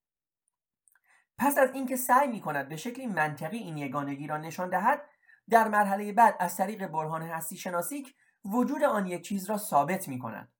[1.37, 5.01] پس از اینکه سعی می کند به شکلی منطقی این یگانگی را نشان دهد
[5.49, 10.19] در مرحله بعد از طریق برهان هستی شناسیک وجود آن یک چیز را ثابت می
[10.19, 10.51] کند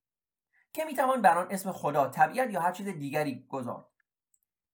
[0.74, 3.86] که می توان بر آن اسم خدا طبیعت یا هر چیز دیگری گذارد.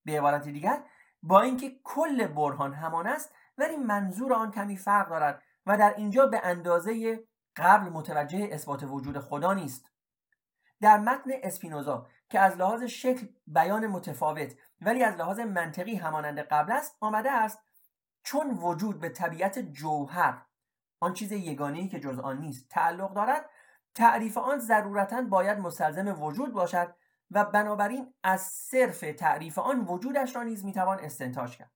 [0.06, 0.84] به عبارت دیگر
[1.24, 6.26] با اینکه کل برهان همان است ولی منظور آن کمی فرق دارد و در اینجا
[6.26, 7.24] به اندازه
[7.56, 9.92] قبل متوجه اثبات وجود خدا نیست.
[10.82, 16.72] در متن اسپینوزا که از لحاظ شکل بیان متفاوت ولی از لحاظ منطقی همانند قبل
[16.72, 17.60] است آمده است
[18.24, 20.46] چون وجود به طبیعت جوهر
[21.00, 23.50] آن چیز یگانه‌ای که جز آن نیست تعلق دارد
[23.96, 26.96] تعریف آن ضرورتا باید مستلزم وجود باشد
[27.32, 31.72] و بنابراین از صرف تعریف آن وجودش را نیز می‌توان استنتاج کرد.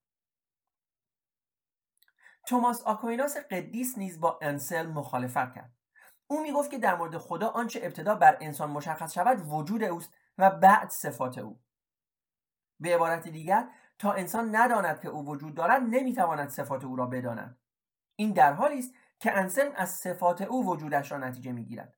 [2.48, 5.72] توماس آکویناس قدیس نیز با انسل مخالفت کرد.
[6.28, 10.50] او می‌گفت که در مورد خدا آنچه ابتدا بر انسان مشخص شود وجود اوست و
[10.50, 11.60] بعد صفات او.
[12.80, 17.60] به عبارت دیگر تا انسان نداند که او وجود دارد نمی‌تواند صفات او را بداند.
[18.16, 21.96] این در حالی است که انسلم از صفات او وجودش را نتیجه می‌گیرد.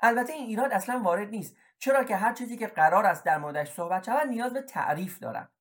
[0.00, 3.72] البته این ایراد اصلا وارد نیست چرا که هر چیزی که قرار است در موردش
[3.72, 5.52] صحبت شود نیاز به تعریف دارد.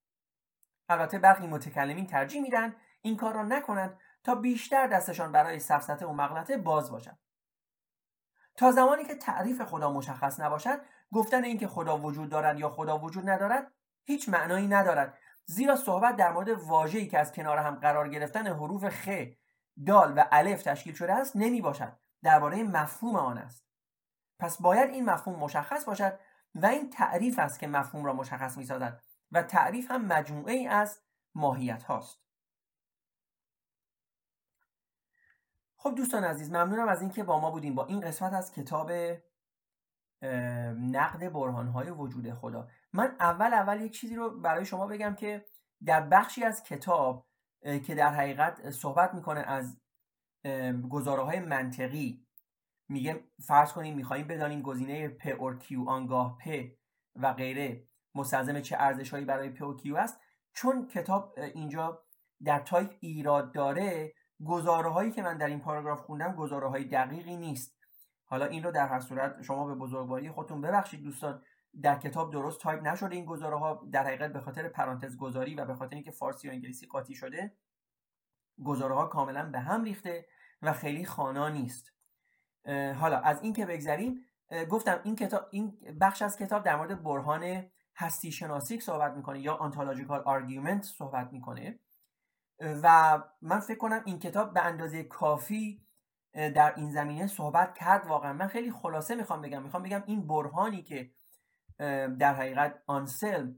[0.89, 6.13] البته برخی متکلمین ترجیح میدن این کار را نکنند تا بیشتر دستشان برای سفسته و
[6.13, 7.17] مغلطه باز باشد.
[8.55, 10.81] تا زمانی که تعریف خدا مشخص نباشد
[11.15, 13.71] گفتن اینکه خدا وجود دارد یا خدا وجود ندارد
[14.03, 15.17] هیچ معنایی ندارد.
[15.45, 19.09] زیرا صحبت در مورد واژه‌ای که از کنار هم قرار گرفتن حروف خ،
[19.85, 21.93] دال و الف تشکیل شده است نمی باشد.
[22.23, 23.65] درباره مفهوم آن است.
[24.39, 26.19] پس باید این مفهوم مشخص باشد
[26.55, 29.01] و این تعریف است که مفهوم را مشخص می سازد
[29.31, 30.99] و تعریف هم مجموعه ای از
[31.35, 32.19] ماهیت هاست.
[35.75, 38.91] خب دوستان عزیز ممنونم از اینکه با ما بودیم با این قسمت از کتاب
[40.77, 42.67] نقد برهانهای وجود خدا.
[42.93, 45.45] من اول اول یک چیزی رو برای شما بگم که
[45.85, 47.27] در بخشی از کتاب
[47.85, 49.81] که در حقیقت صحبت می‌کنه از
[50.89, 52.25] گزاره های منطقی
[52.89, 56.65] میگه فرض کنیم می‌خوایم بدانیم گزینه p or q آنگاه p
[57.15, 60.19] و غیره مستلزم چه ارزش هایی برای p و q است.
[60.53, 62.05] چون کتاب اینجا
[62.43, 64.13] در تایپ ایراد داره
[64.45, 67.74] گزاره هایی که من در این پاراگراف خوندم گزاره های دقیقی نیست.
[68.25, 71.43] حالا این رو در هر صورت شما به بزرگواری خودتون ببخشید دوستان.
[71.81, 75.65] در کتاب درست تایپ نشده این گزاره ها در حقیقت به خاطر پرانتز گذاری و
[75.65, 77.57] به خاطر اینکه فارسی و انگلیسی قاطی شده
[78.65, 80.27] گزاره ها کاملا به هم ریخته
[80.61, 81.93] و خیلی خوانا نیست.
[82.95, 84.25] حالا از این که بگذریم
[84.69, 87.63] گفتم این کتاب این بخش از کتاب در مورد برهان
[87.95, 91.79] هستی شناسی صحبت می‌کنه یا ontological argument صحبت می‌کنه.
[92.83, 95.84] و من فکر کنم این کتاب به اندازه کافی
[96.35, 98.33] در این زمینه صحبت کرد واقعا.
[98.33, 99.63] من خیلی خلاصه می‌خوام بگم.
[99.63, 101.11] می‌خوام بگم این برهانی که
[102.19, 103.53] در حقیقت آنسل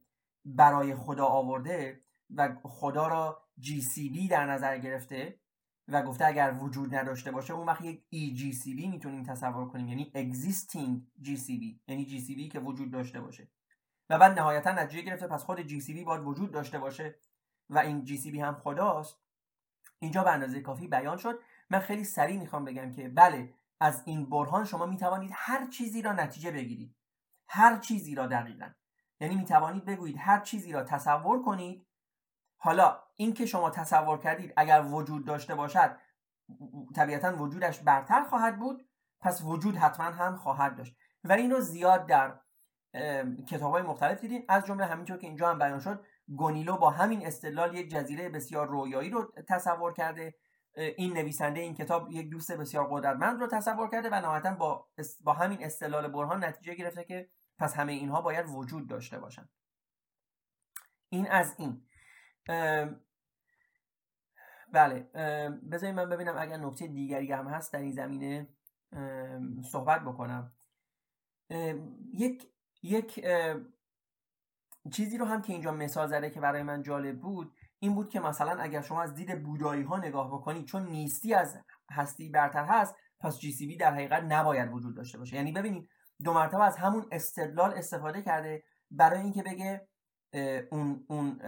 [0.46, 2.02] برای خدا آورده
[2.36, 5.40] و خدا را GCB در نظر گرفته
[5.88, 9.88] و گفته اگر وجود نداشته باشه اون وقت یک EGCB می‌تونیم تصور کنیم.
[9.88, 13.48] یعنی Existing GCB یعنی GCB که وجود داشته باشه.
[14.10, 17.16] و بعد نهایتا نتیجه گرفته پس خود GCB باید وجود داشته باشه
[17.70, 19.18] و این GCB هم خداست.
[20.00, 21.40] اینجا به اندازه کافی بیان شد.
[21.70, 26.12] من خیلی سریع می‌خوام بگم که بله از این برهان شما می‌توانید هر چیزی را
[26.12, 26.96] نتیجه بگیرید.
[27.50, 28.70] هر چیزی را دقیقا.
[29.20, 31.88] یعنی می‌توانید بگویید هر چیزی را تصور کنید.
[32.60, 35.98] حالا این که شما تصور کردید اگر وجود داشته باشد
[36.96, 38.90] طبیعتا وجودش برتر خواهد بود
[39.22, 40.96] پس وجود حتما هم خواهد داشت.
[41.24, 42.40] و این رو زیاد در
[43.48, 47.26] کتاب های مختلف دیدیم از جمله همینطور که اینجا هم بیان شد گونیلو با همین
[47.26, 50.36] استدلال یک جزیره بسیار رویایی رو تصور کرده.
[50.78, 54.88] این نویسنده این کتاب یک دوست بسیار قدرتمند رو تصور کرده و نهایتا با,
[55.24, 59.50] با همین استدلال برهان نتیجه گرفته که پس همه اینها باید وجود داشته باشند.
[61.10, 61.88] این از این.
[64.74, 65.00] بله
[65.72, 68.50] بذارید من ببینم اگر نکته دیگری هم هست در این زمینه
[69.72, 70.54] صحبت بکنم.
[72.14, 72.52] یک
[72.84, 73.26] یک
[74.92, 78.20] چیزی رو هم که اینجا مثال زده که برای من جالب بود این بود که
[78.20, 81.58] مثلا اگر شما از دید بودایی ها نگاه بکنید چون نیستی از
[81.92, 85.36] هستی برتر هست پس جی در حقیقت نباید وجود داشته باشه.
[85.36, 85.90] یعنی ببینید
[86.24, 89.88] دو مرتبه از همون استدلال استفاده کرده برای اینکه بگه
[90.72, 91.40] اون اون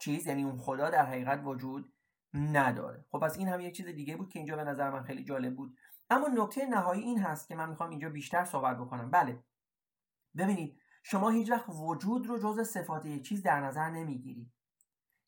[0.00, 1.92] چیز یعنی اون خدا در حقیقت وجود
[2.34, 3.04] نداره.
[3.10, 5.56] خب پس این هم یک چیز دیگه بود که اینجا به نظر من خیلی جالب
[5.56, 5.76] بود.
[6.10, 9.10] اما نکته نهایی این هست که من می‌خوام اینجا بیشتر صحبت بکنم.
[9.10, 9.44] بله.
[10.36, 14.52] ببینید شما هیچ وقت وجود رو جز صفات یک چیز در نظر نمی‌گیرید.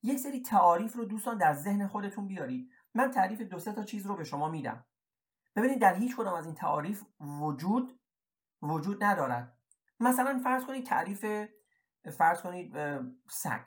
[0.03, 2.71] یک سری تعاریف رو دوستان در ذهن خودتون بیارید.
[2.95, 4.85] من تعریف دو سه تا چیز رو به شما میدم.
[5.57, 8.01] ببینید در هیچ کدام از این تعاریف وجود
[8.63, 9.59] وجود ندارد.
[10.01, 11.47] مثلا فرض کنید تعریف
[12.11, 12.77] فرض کنید
[13.31, 13.61] سگ.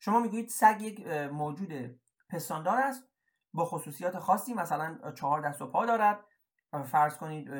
[0.00, 3.08] شما می‌گویید سگ یک موجود پستاندار است.
[3.52, 6.24] با خصوصیات خاصی مثلا چهار دست و پا دارد.
[6.84, 7.50] فرض کنید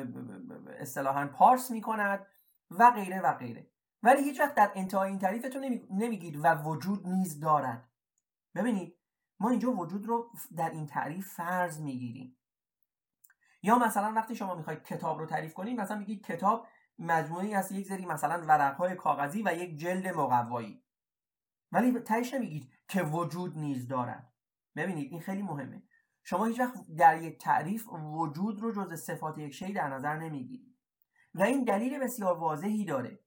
[0.79, 2.27] اصطلاحا پارس می‌کند
[2.71, 3.71] و غیره و غیره.
[4.03, 7.88] ولی هیچ وقت در انتهای این تعریفتون نمیگید و وجود نیز دارد.
[8.55, 8.97] ببینید
[9.39, 12.37] ما اینجا وجود رو در این تعریف فرض می‌گیریم.
[13.63, 16.67] یا مثلا وقتی شما می‌خواید کتاب رو تعریف کنید مثلا میگید کتاب
[16.99, 20.83] مجموعی از یک سری مثلا ورقهای کاغذی و یک جلد مقوایی.
[21.71, 24.33] ولی تهش نمیگید که وجود نیز دارد.
[24.75, 25.83] ببینید این خیلی مهمه.
[26.23, 30.77] شما هیچ وقت در یک تعریف وجود رو جز صفات یک شی در نظر نمی‌گیرید.
[31.33, 33.19] و این دلیل بسیار واضحی داره.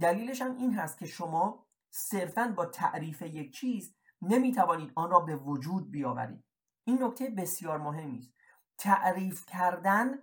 [0.00, 3.94] دلیلش هم این هست که شما صرفا با تعریف یک چیز
[4.28, 6.44] نمی‌توانید آن را به وجود بیاورید.
[6.84, 8.32] این نکته بسیار مهمی است.
[8.78, 10.18] تعریف کردن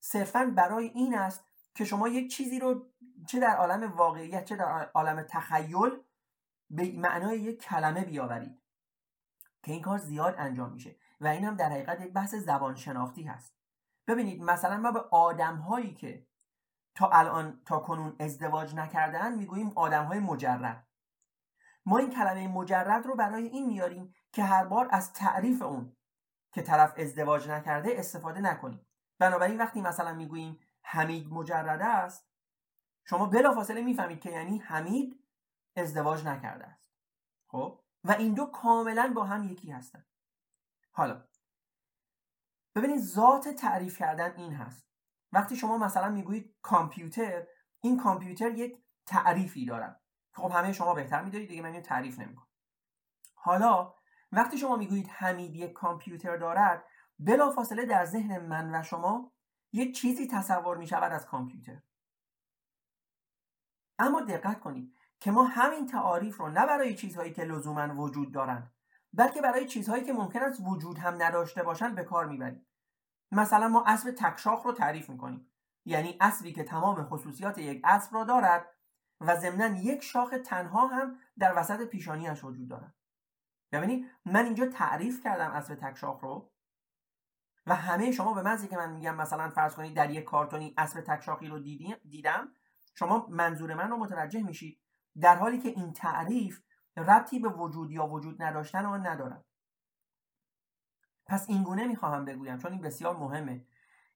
[0.00, 2.86] صرفا برای این است که شما یک چیزی رو
[3.28, 6.02] چه در عالم واقعیت چه در عالم تخیل
[6.70, 8.62] به معنای یک کلمه بیاورید
[9.62, 13.22] که این کار زیاد انجام میشه و این هم در حقیقت یک بحث زبان شناختی
[13.22, 13.54] هست.
[14.06, 16.26] ببینید مثلا ما به آدم هایی که
[16.94, 20.88] تا الان تا کنون ازدواج نکردن می‌گوییم آدم های مجرد.
[21.86, 25.96] ما این کلمه مجرد رو برای این میاریم که هر بار از تعریف اون
[26.52, 28.86] که طرف ازدواج نکرده استفاده نکنیم.
[29.18, 32.28] بنابراین وقتی مثلا می‌گوییم حمید مجرده است
[33.04, 35.24] شما بلافاصله می‌فهمید که یعنی حمید
[35.76, 36.88] ازدواج نکرده است.
[37.48, 40.06] خب؟ و این دو کاملا با هم یکی هستن.
[40.92, 41.28] حالا
[42.74, 44.88] ببینید ذات تعریف کردن این هست.
[45.32, 47.46] وقتی شما مثلا می‌گویید کامپیوتر
[47.80, 50.01] این کامپیوتر یک تعریفی دارد
[50.32, 52.48] خب همه شما بهتر میدارید دیگه من اینو تعریف نمی‌کنم.
[53.34, 53.94] حالا
[54.32, 56.84] وقتی شما می‌گویید حمید یک کامپیوتر دارد
[57.18, 59.32] بلافاصله در ذهن من و شما
[59.72, 61.82] یک چیزی تصور می شود از کامپیوتر.
[63.98, 68.72] اما دقت کنید که ما همین تعاریف رو نه برای چیزهایی که لزوما وجود دارند
[69.12, 72.66] بلکه برای چیزهایی که ممکن است وجود هم نداشته باشند به کار می‌بریم.
[73.32, 75.52] مثلا ما اسب تکشاخ رو تعریف می‌کنیم.
[75.84, 78.66] یعنی اسبی که تمام خصوصیات یک اسب را دارد
[79.22, 82.94] و ضمنا یک شاخ تنها هم در وسط پیشانیش وجود دارد
[83.72, 86.52] ببینید من اینجا تعریف کردم اسب تکشاخ رو
[87.66, 91.00] و همه شما به مزی که من میگم مثلا فرض کنید در یک کارتونی اسب
[91.00, 91.58] تکشاخی رو
[92.08, 92.48] دیدم
[92.94, 94.80] شما منظور من رو متوجه میشید.
[95.20, 96.62] در حالی که این تعریف
[96.96, 99.44] ربطی به وجود یا وجود نداشتن آن ندارد.
[101.26, 103.66] پس اینگونه می‌خواهم بگویم چون این بسیار مهمه.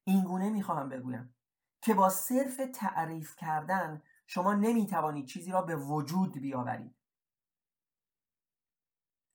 [0.04, 1.34] اینگونه می‌خواهم بگویم
[1.80, 6.96] که با صرف تعریف کردن شما نمی‌توانید چیزی را به وجود بیاورید.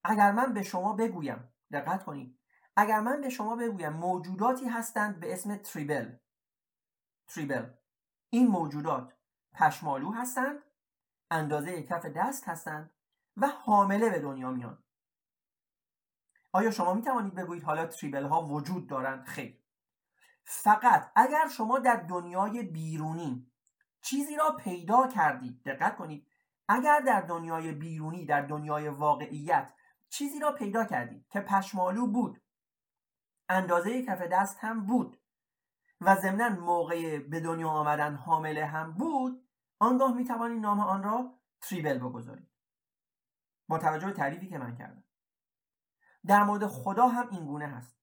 [0.04, 2.40] اگر من به شما بگویم دقت کنید
[2.76, 6.18] اگر من به شما بگویم موجوداتی هستند به اسم تریبل
[7.28, 7.74] تریبل
[8.30, 9.14] این موجودات
[9.54, 10.64] پشمالو هستند
[11.32, 12.94] اندازه کف دست هستند
[13.38, 14.84] و حامله به دنیا میان.
[16.52, 19.62] آیا شما می توانید بگویید حالا تریبل ها وجود دارند؟ خیر.
[20.44, 23.51] فقط اگر شما در دنیای بیرونی
[24.02, 25.64] چیزی را پیدا کردید.
[25.66, 26.28] دقت کنید.
[26.68, 29.74] اگر در دنیای بیرونی در دنیای واقعیت
[30.10, 32.42] چیزی را پیدا کردید که پشمالو بود
[33.50, 35.22] اندازه کف دست هم بود
[36.02, 39.48] و ضمنا موقع به دنیا آمدن حامله هم بود
[39.80, 42.50] آنگاه می توانید نام آن را تریبل بگذارید.
[43.68, 45.04] با توجه به تعریفی که من کردم.
[46.26, 47.98] در مورد خدا هم این گونه هست.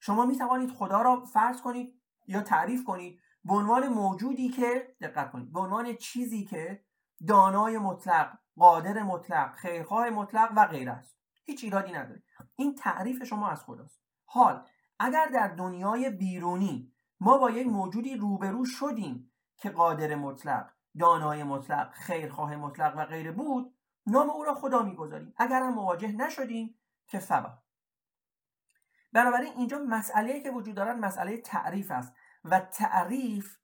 [0.00, 5.30] شما می توانید خدا را فرض کنید یا تعریف کنید به عنوان موجودی که دقت
[5.30, 6.84] کنید به عنوان چیزی که
[7.28, 12.22] دانای مطلق قادر مطلق خیرخواه مطلق و غیره است هیچ ایرادی نداره.
[12.56, 14.02] این تعریف شما از خداست.
[14.24, 14.66] حال
[14.98, 21.92] اگر در دنیای بیرونی ما با یک موجودی روبرو شدیم که قادر مطلق دانای مطلق
[21.92, 23.74] خیرخواه مطلق و غیره بود
[24.06, 25.34] نام او را خدا می‌گذاریم.
[25.36, 27.58] اگر هم مواجه نشدیم که فبا.
[29.12, 32.14] بنابراین اینجا مسئله که وجود دارد مسئله تعریف است.
[32.44, 33.58] و تعریف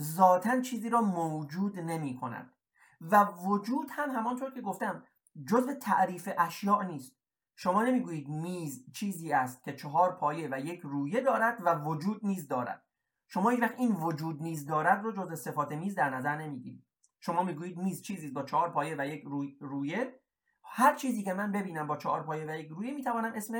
[0.00, 2.52] ذاتا چیزی را موجود نمی کند.
[3.00, 5.04] و وجود هم همانطور که گفتم
[5.48, 7.16] جزء تعریف اشیاء نیست.
[7.56, 12.48] شما نمی‌گویید میز چیزی است که چهار پایه و یک رویه دارد و وجود نیز
[12.48, 12.82] دارد.
[13.28, 16.86] شما هیچ وقت این وجود نیز دارد رو جز صفات میز در نظر نمی‌گیرید.
[17.20, 19.56] شما می‌گویید میز چیزی با چهار پایه و یک روی...
[19.60, 20.20] رویه.
[20.62, 23.54] هر چیزی که من ببینم با چهار پایه و یک رویه می‌توانم اسم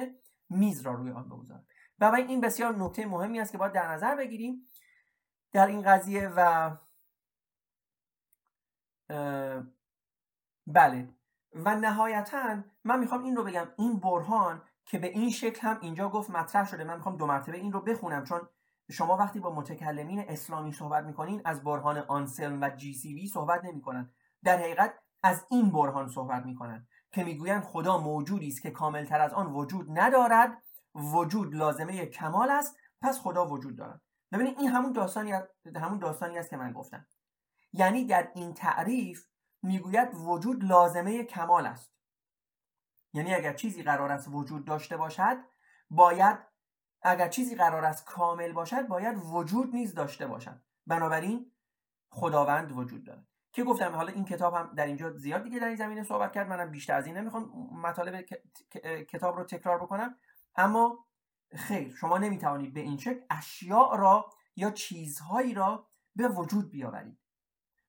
[0.51, 1.66] میز را روی آن بگذارم.
[1.99, 4.68] برای این بسیار نکته مهمی است که باید در نظر بگیریم
[5.53, 6.70] در این قضیه و
[10.66, 11.09] بله.
[11.55, 16.09] و نهایتا من می‌خوام این رو بگم این برهان که به این شکل هم اینجا
[16.09, 16.84] گفت مطرح شده.
[16.84, 18.49] من می‌خوام دو مرتبه این رو بخونم چون
[18.90, 23.64] شما وقتی با متکلمین اسلامی صحبت می‌کنین از برهان آنسلم و جی سی وی صحبت
[23.64, 24.11] نمی‌کنن.
[24.45, 29.32] در حقیقت از این برهان صحبت می‌کنن که می‌گویند خدا موجودی است که کاملتر از
[29.32, 30.62] آن وجود ندارد.
[30.95, 34.01] وجود لازمه کمال است پس خدا وجود دارد.
[34.32, 35.32] ببینید این همون داستانی
[35.76, 37.07] همون داستانی است که من گفتم.
[37.72, 39.26] یعنی در این تعریف
[39.62, 41.93] می‌گوید وجود لازمه کمال است.
[43.12, 45.36] یعنی اگر چیزی قرار است وجود داشته باشد
[45.90, 46.38] باید
[47.03, 50.62] اگر چیزی قرار است کامل باشد باید وجود نیز داشته باشد.
[50.86, 51.53] بنابراین
[52.11, 53.26] خداوند وجود دارد.
[53.53, 56.49] که گفتم حالا این کتاب هم در اینجا زیاد دیگه در این زمینه صحبت کرد.
[56.49, 58.20] منم بیشتر از این نمی‌خوام مطالب
[59.09, 60.18] کتاب رو تکرار بکنم.
[60.57, 61.07] اما
[61.57, 67.19] خیر شما نمی‌توانید به این شکل اشیاء را یا چیزهایی را به وجود بیاورید.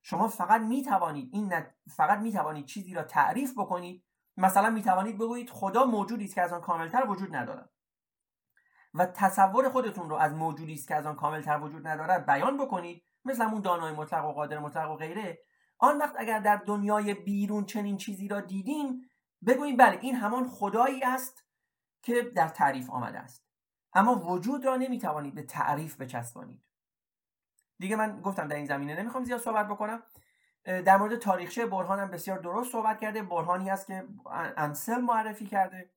[0.01, 1.53] شما فقط می‌توانید این
[1.95, 4.05] فقط می‌توانید چیزی را تعریف بکنید.
[4.37, 7.69] مثلا می‌توانید بگویید خدا موجودی است که از آن کاملتر وجود ندارد.
[8.93, 13.03] و تصور خودتون رو از موجودی است که از آن کاملتر وجود ندارد بیان بکنید.
[13.25, 15.39] مثل همون دانای مطلق و قادر مطلق و غیره.
[15.77, 19.09] آن وقت اگر در دنیای بیرون چنین چیزی را دیدیم
[19.47, 21.45] بگوییم بله این همان خدایی است
[22.03, 23.45] که در تعریف آمده است.
[23.93, 26.63] اما وجود را نمی‌توانید به تعریف بچسبانید.
[27.79, 30.03] دیگه من گفتم در این زمینه نمی‌خوام زیاد صحبت بکنم.
[30.63, 33.23] در مورد تاریخچه برهان هم بسیار درست صحبت کرده.
[33.23, 34.07] برهانی هست که
[34.57, 35.91] انسل معرفی کرده.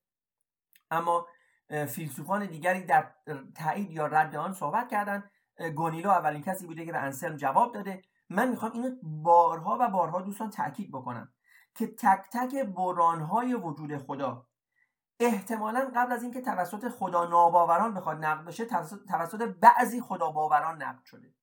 [0.90, 1.26] اما
[1.68, 3.12] فیلسوفان دیگری در
[3.54, 5.30] تایید یا رد آن صحبت کردن.
[5.74, 8.02] گونیلو اولین کسی بوده که به انسلم جواب داده.
[8.30, 11.32] من می‌خوام اینو بارها و بارها دوستان تاکید بکنم
[11.74, 14.46] که تک تک برانهای وجود خدا
[15.20, 18.64] احتمالا قبل از اینکه توسط خدا ناباوران بخواد نقد بشه
[19.08, 21.34] توسط بعضی خدا باوران نقد شده.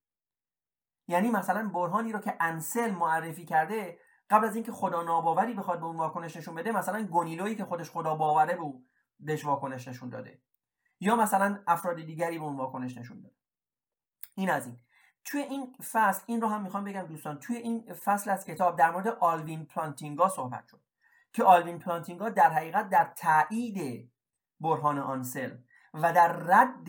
[1.08, 4.00] یعنی مثلا برهانی رو که انسل معرفی کرده
[4.30, 7.92] قبل از اینکه خدا ناباوری بخواد به اون واکنش نشون بده مثلا گونیلویی که خودش
[7.92, 8.74] خدا باوره به
[9.20, 10.42] بهش واکنش نشون داده.
[11.00, 13.36] یا مثلا افراد دیگری به اون واکنش نشون داده.
[14.36, 14.80] این از این.
[15.26, 18.92] توی این فصل این رو هم می‌خوام بگم دوستان توی این فصل از کتاب در
[18.92, 20.82] مورد آلوین پلانتینگا صحبت شد.
[21.34, 24.12] که آلوین پلانتینگا در حقیقت در تایید
[24.60, 25.58] برهان آنسلم
[25.94, 26.88] و در رد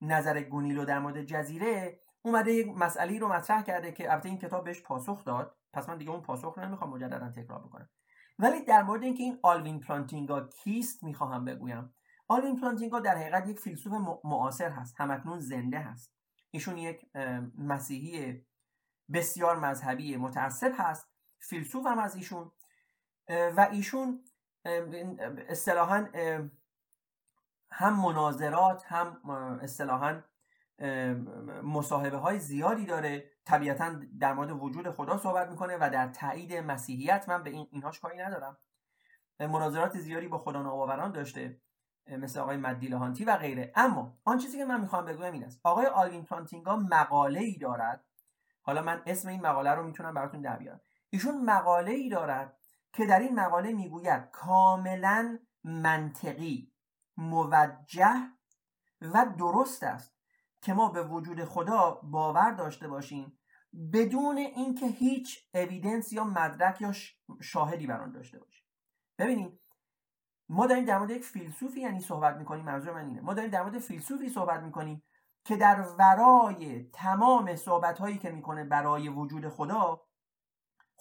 [0.00, 4.64] نظر گونیلو در مورد جزیره اومده یک مسئله رو مطرح کرده که البته این کتاب
[4.64, 5.56] بهش پاسخ داد.
[5.72, 7.88] پس من دیگه اون پاسخ رو نمی‌خوام مجددا تکرار بکنم.
[8.38, 11.94] ولی در مورد اینکه این آلوین پلانتینگا کیست می‌خواهم بگویم.
[12.28, 13.92] آلوین پلانتینگا در حقیقت یک فیلسوف
[14.24, 15.00] معاصر هست.
[15.00, 16.14] همکنون زنده هست.
[16.50, 17.06] ایشون یک
[17.58, 18.46] مسیحی
[19.12, 21.08] بسیار مذهبی متعصب هست.
[21.38, 22.50] فیلسوف هم از ایشون.
[23.30, 24.24] و ایشون
[25.48, 26.08] اصطلاحا
[27.70, 29.30] هم مناظرات هم
[29.62, 30.20] اصطلاحا
[31.62, 33.30] مصاحبه های زیادی داره.
[33.44, 37.28] طبیعتا در مورد وجود خدا صحبت می‌کنه و در تایید مسیحیت.
[37.28, 38.58] من به این اینهاش کاری ندارم.
[39.40, 41.60] مناظرات زیادی با خدا ناباوران داشته
[42.06, 43.72] مثل آقای مدیل هانتی و غیره.
[43.76, 45.60] اما آن چیزی که من می‌خوام بگویم این است.
[45.64, 48.04] آقای آلوین پلانتینگا مقاله ای دارد.
[48.62, 50.80] حالا من اسم این مقاله رو می‌تونم براتون در بیارم.
[51.10, 52.59] ایشون مقاله ای دارد
[52.92, 56.72] که در این مقاله می‌گوید کاملا منطقی
[57.16, 58.14] موجه
[59.00, 60.16] و درست است
[60.62, 63.38] که ما به وجود خدا باور داشته باشیم
[63.92, 66.92] بدون اینکه هیچ اویدنس یا مدرک یا
[67.40, 68.66] شاهدی بر آن داشته باشیم.
[69.18, 69.60] ببینید
[70.48, 73.20] ما داریم در مورد یک فیلسوفی یعنی صحبت می‌کنیم منظور من اینه.
[73.20, 75.02] ما داریم در مورد فیلسوفی صحبت می‌کنیم
[75.44, 80.02] که در ورای تمام صحبت هایی که می‌کنه برای وجود خدا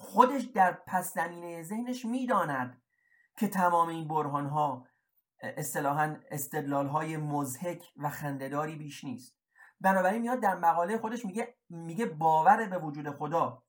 [0.02, 2.82] خودش در پس زمینه ذهنش می‌داند
[3.38, 4.88] که تمام این برهان ها
[5.42, 9.38] اصطلاحا استدلال های مزهک و خندهداری بیش نیست.
[9.82, 13.64] بنابراین میاد در مقاله خودش میگه میگه باور به وجود خدا.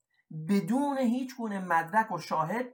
[0.49, 2.65] بدون هیچ گونه مدرک و شاهد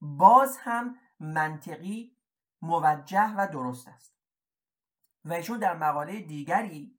[0.00, 2.16] باز هم منطقی
[2.62, 4.14] موجه و درست است.
[5.24, 6.98] و ایشون در مقاله دیگری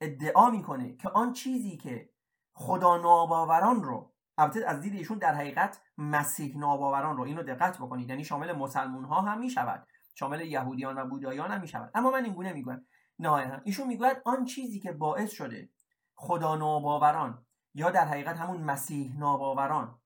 [0.00, 2.10] ادعا می‌کنه که آن چیزی که
[2.52, 4.09] خدا ناباوران رو
[4.40, 8.08] البته از دید ایشون در حقیقت مسیح ناباوران رو اینو دقت بکنید.
[8.08, 9.86] یعنی شامل مسلمون ها هم می‌شود.
[10.14, 11.90] شامل یهودیان و بودایان هم می‌شود.
[11.94, 12.86] اما من اینگونه می‌گویم.
[13.18, 15.70] نهایتا ایشون می‌گوید آن چیزی که باعث شده
[16.14, 20.00] خدا ناباوران یا در حقیقت همون مسیح ناباوران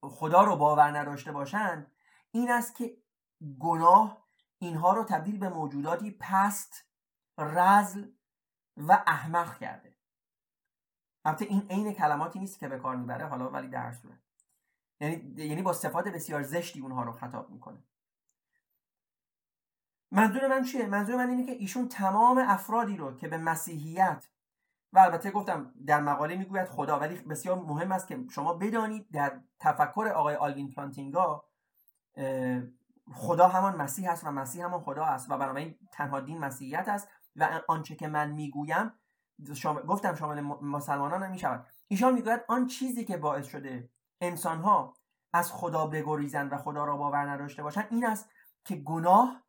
[0.00, 1.92] خدا رو باور نداشته باشند
[2.30, 2.96] این است که
[3.58, 4.26] گناه
[4.58, 6.84] اینها رو تبدیل به موجوداتی پست
[7.38, 8.06] رزل
[8.76, 9.97] و احمق کرده.
[11.24, 14.18] البته این عین کلماتی نیست که به کار می‌بره حالا ولی در صورت.
[15.00, 17.78] یعنی یعنی با صفات بسیار زشتی اونها رو خطاب می‌کنه.
[20.10, 24.28] منظور من چیه؟ منظور من اینه که ایشون تمام افرادی رو که به مسیحیت
[24.92, 29.40] و البته گفتم در مقاله می‌گوید خدا ولی بسیار مهم است که شما بدانید در
[29.60, 31.44] تفکر آقای آلوین پلانتینگا
[33.12, 37.08] خدا همان مسیح است و مسیح همان خدا است و بنابراین تنها دین مسیحیت است
[37.36, 38.92] و آنچه که من می‌گویم
[39.54, 41.66] شامل، گفتم شامل مسلمانان هم می‌شود.
[41.88, 44.94] ایشان می‌گوید آن چیزی که باعث شده انسانها
[45.32, 48.30] از خدا بگریزند و خدا را باور نداشته باشند این است
[48.64, 49.42] که گناه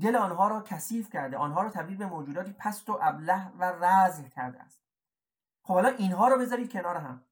[0.00, 4.28] دل آنها را کثیف کرده آنها را تبدیل به موجوداتی پست و ابله و رزل
[4.28, 4.82] کرده است.
[5.62, 7.24] خب حالا اینها رو بذارید کنار هم.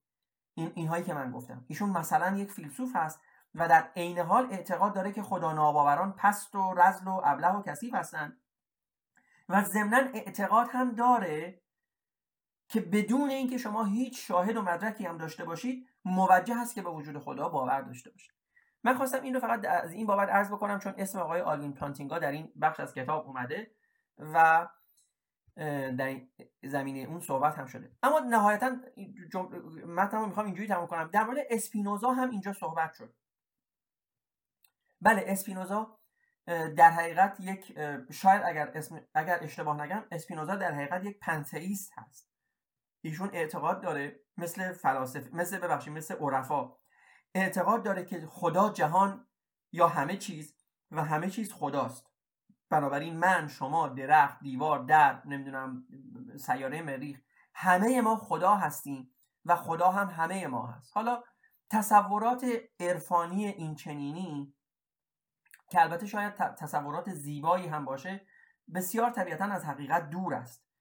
[0.54, 1.64] این اینهایی که من گفتم.
[1.68, 3.20] ایشون مثلا یک فیلسوف هست
[3.54, 7.62] و در عین حال اعتقاد داره که خدا ناباوران پست و رزل و ابله و
[7.62, 8.40] کثیف هستند
[9.48, 11.61] و ضمنا اعتقاد هم داره
[12.72, 16.90] که بدون اینکه شما هیچ شاهد و مدرکی هم داشته باشید موجه هست که به
[16.90, 18.32] وجود خدا باور داشته باشید.
[18.84, 22.18] من خواستم این رو فقط از این بابت عرض بکنم چون اسم آقای آلوین پلانتینگا
[22.18, 23.70] در این بخش از کتاب اومده
[24.18, 24.68] و
[25.98, 26.20] در
[26.62, 27.96] زمینه اون صحبت هم شده.
[28.02, 28.76] اما نهایتا.
[29.86, 31.10] متن می‌خوام اینجوری تموم کنم.
[31.12, 33.14] در مورد اسپینوزا هم اینجا صحبت شد.
[35.00, 35.98] بله اسپینوزا
[36.76, 37.78] در حقیقت یک
[38.12, 42.31] شاید اگر اسم اگر اشتباه نگم اسپینوزا در حقیقت یک پنتئیست هست.
[43.02, 46.76] ایشون اعتقاد داره مثل فلاسفه مثل ببخشید مثل عرفا
[47.34, 49.26] اعتقاد داره که خدا جهان
[49.72, 50.56] یا همه چیز
[50.90, 52.06] و همه چیز خداست.
[52.70, 55.86] بنابراین من شما درخت دیوار در نمی‌دونم
[56.36, 57.20] سیاره مریخ
[57.54, 60.96] همه ما خدا هستیم و خدا هم همه ما هست.
[60.96, 61.22] حالا
[61.70, 62.46] تصورات
[62.80, 64.54] عرفانی این چنینی
[65.70, 68.26] که البته شاید تصورات زیبایی هم باشه
[68.74, 70.71] بسیار طبیعتا از حقیقت دور است.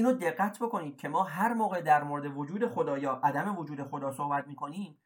[0.00, 4.12] اینو دقت بکنید که ما هر موقع در مورد وجود خدا یا عدم وجود خدا
[4.12, 4.98] صحبت می‌کنیم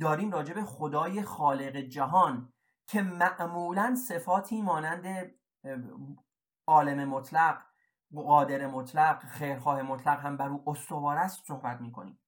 [0.00, 2.52] داریم راجع به خدای خالق جهان
[2.86, 5.30] که معمولا صفاتی مانند
[6.66, 7.62] عالم مطلق
[8.14, 12.20] قادر مطلق خیرخواه مطلق هم بر او استوار است صحبت می‌کنیم.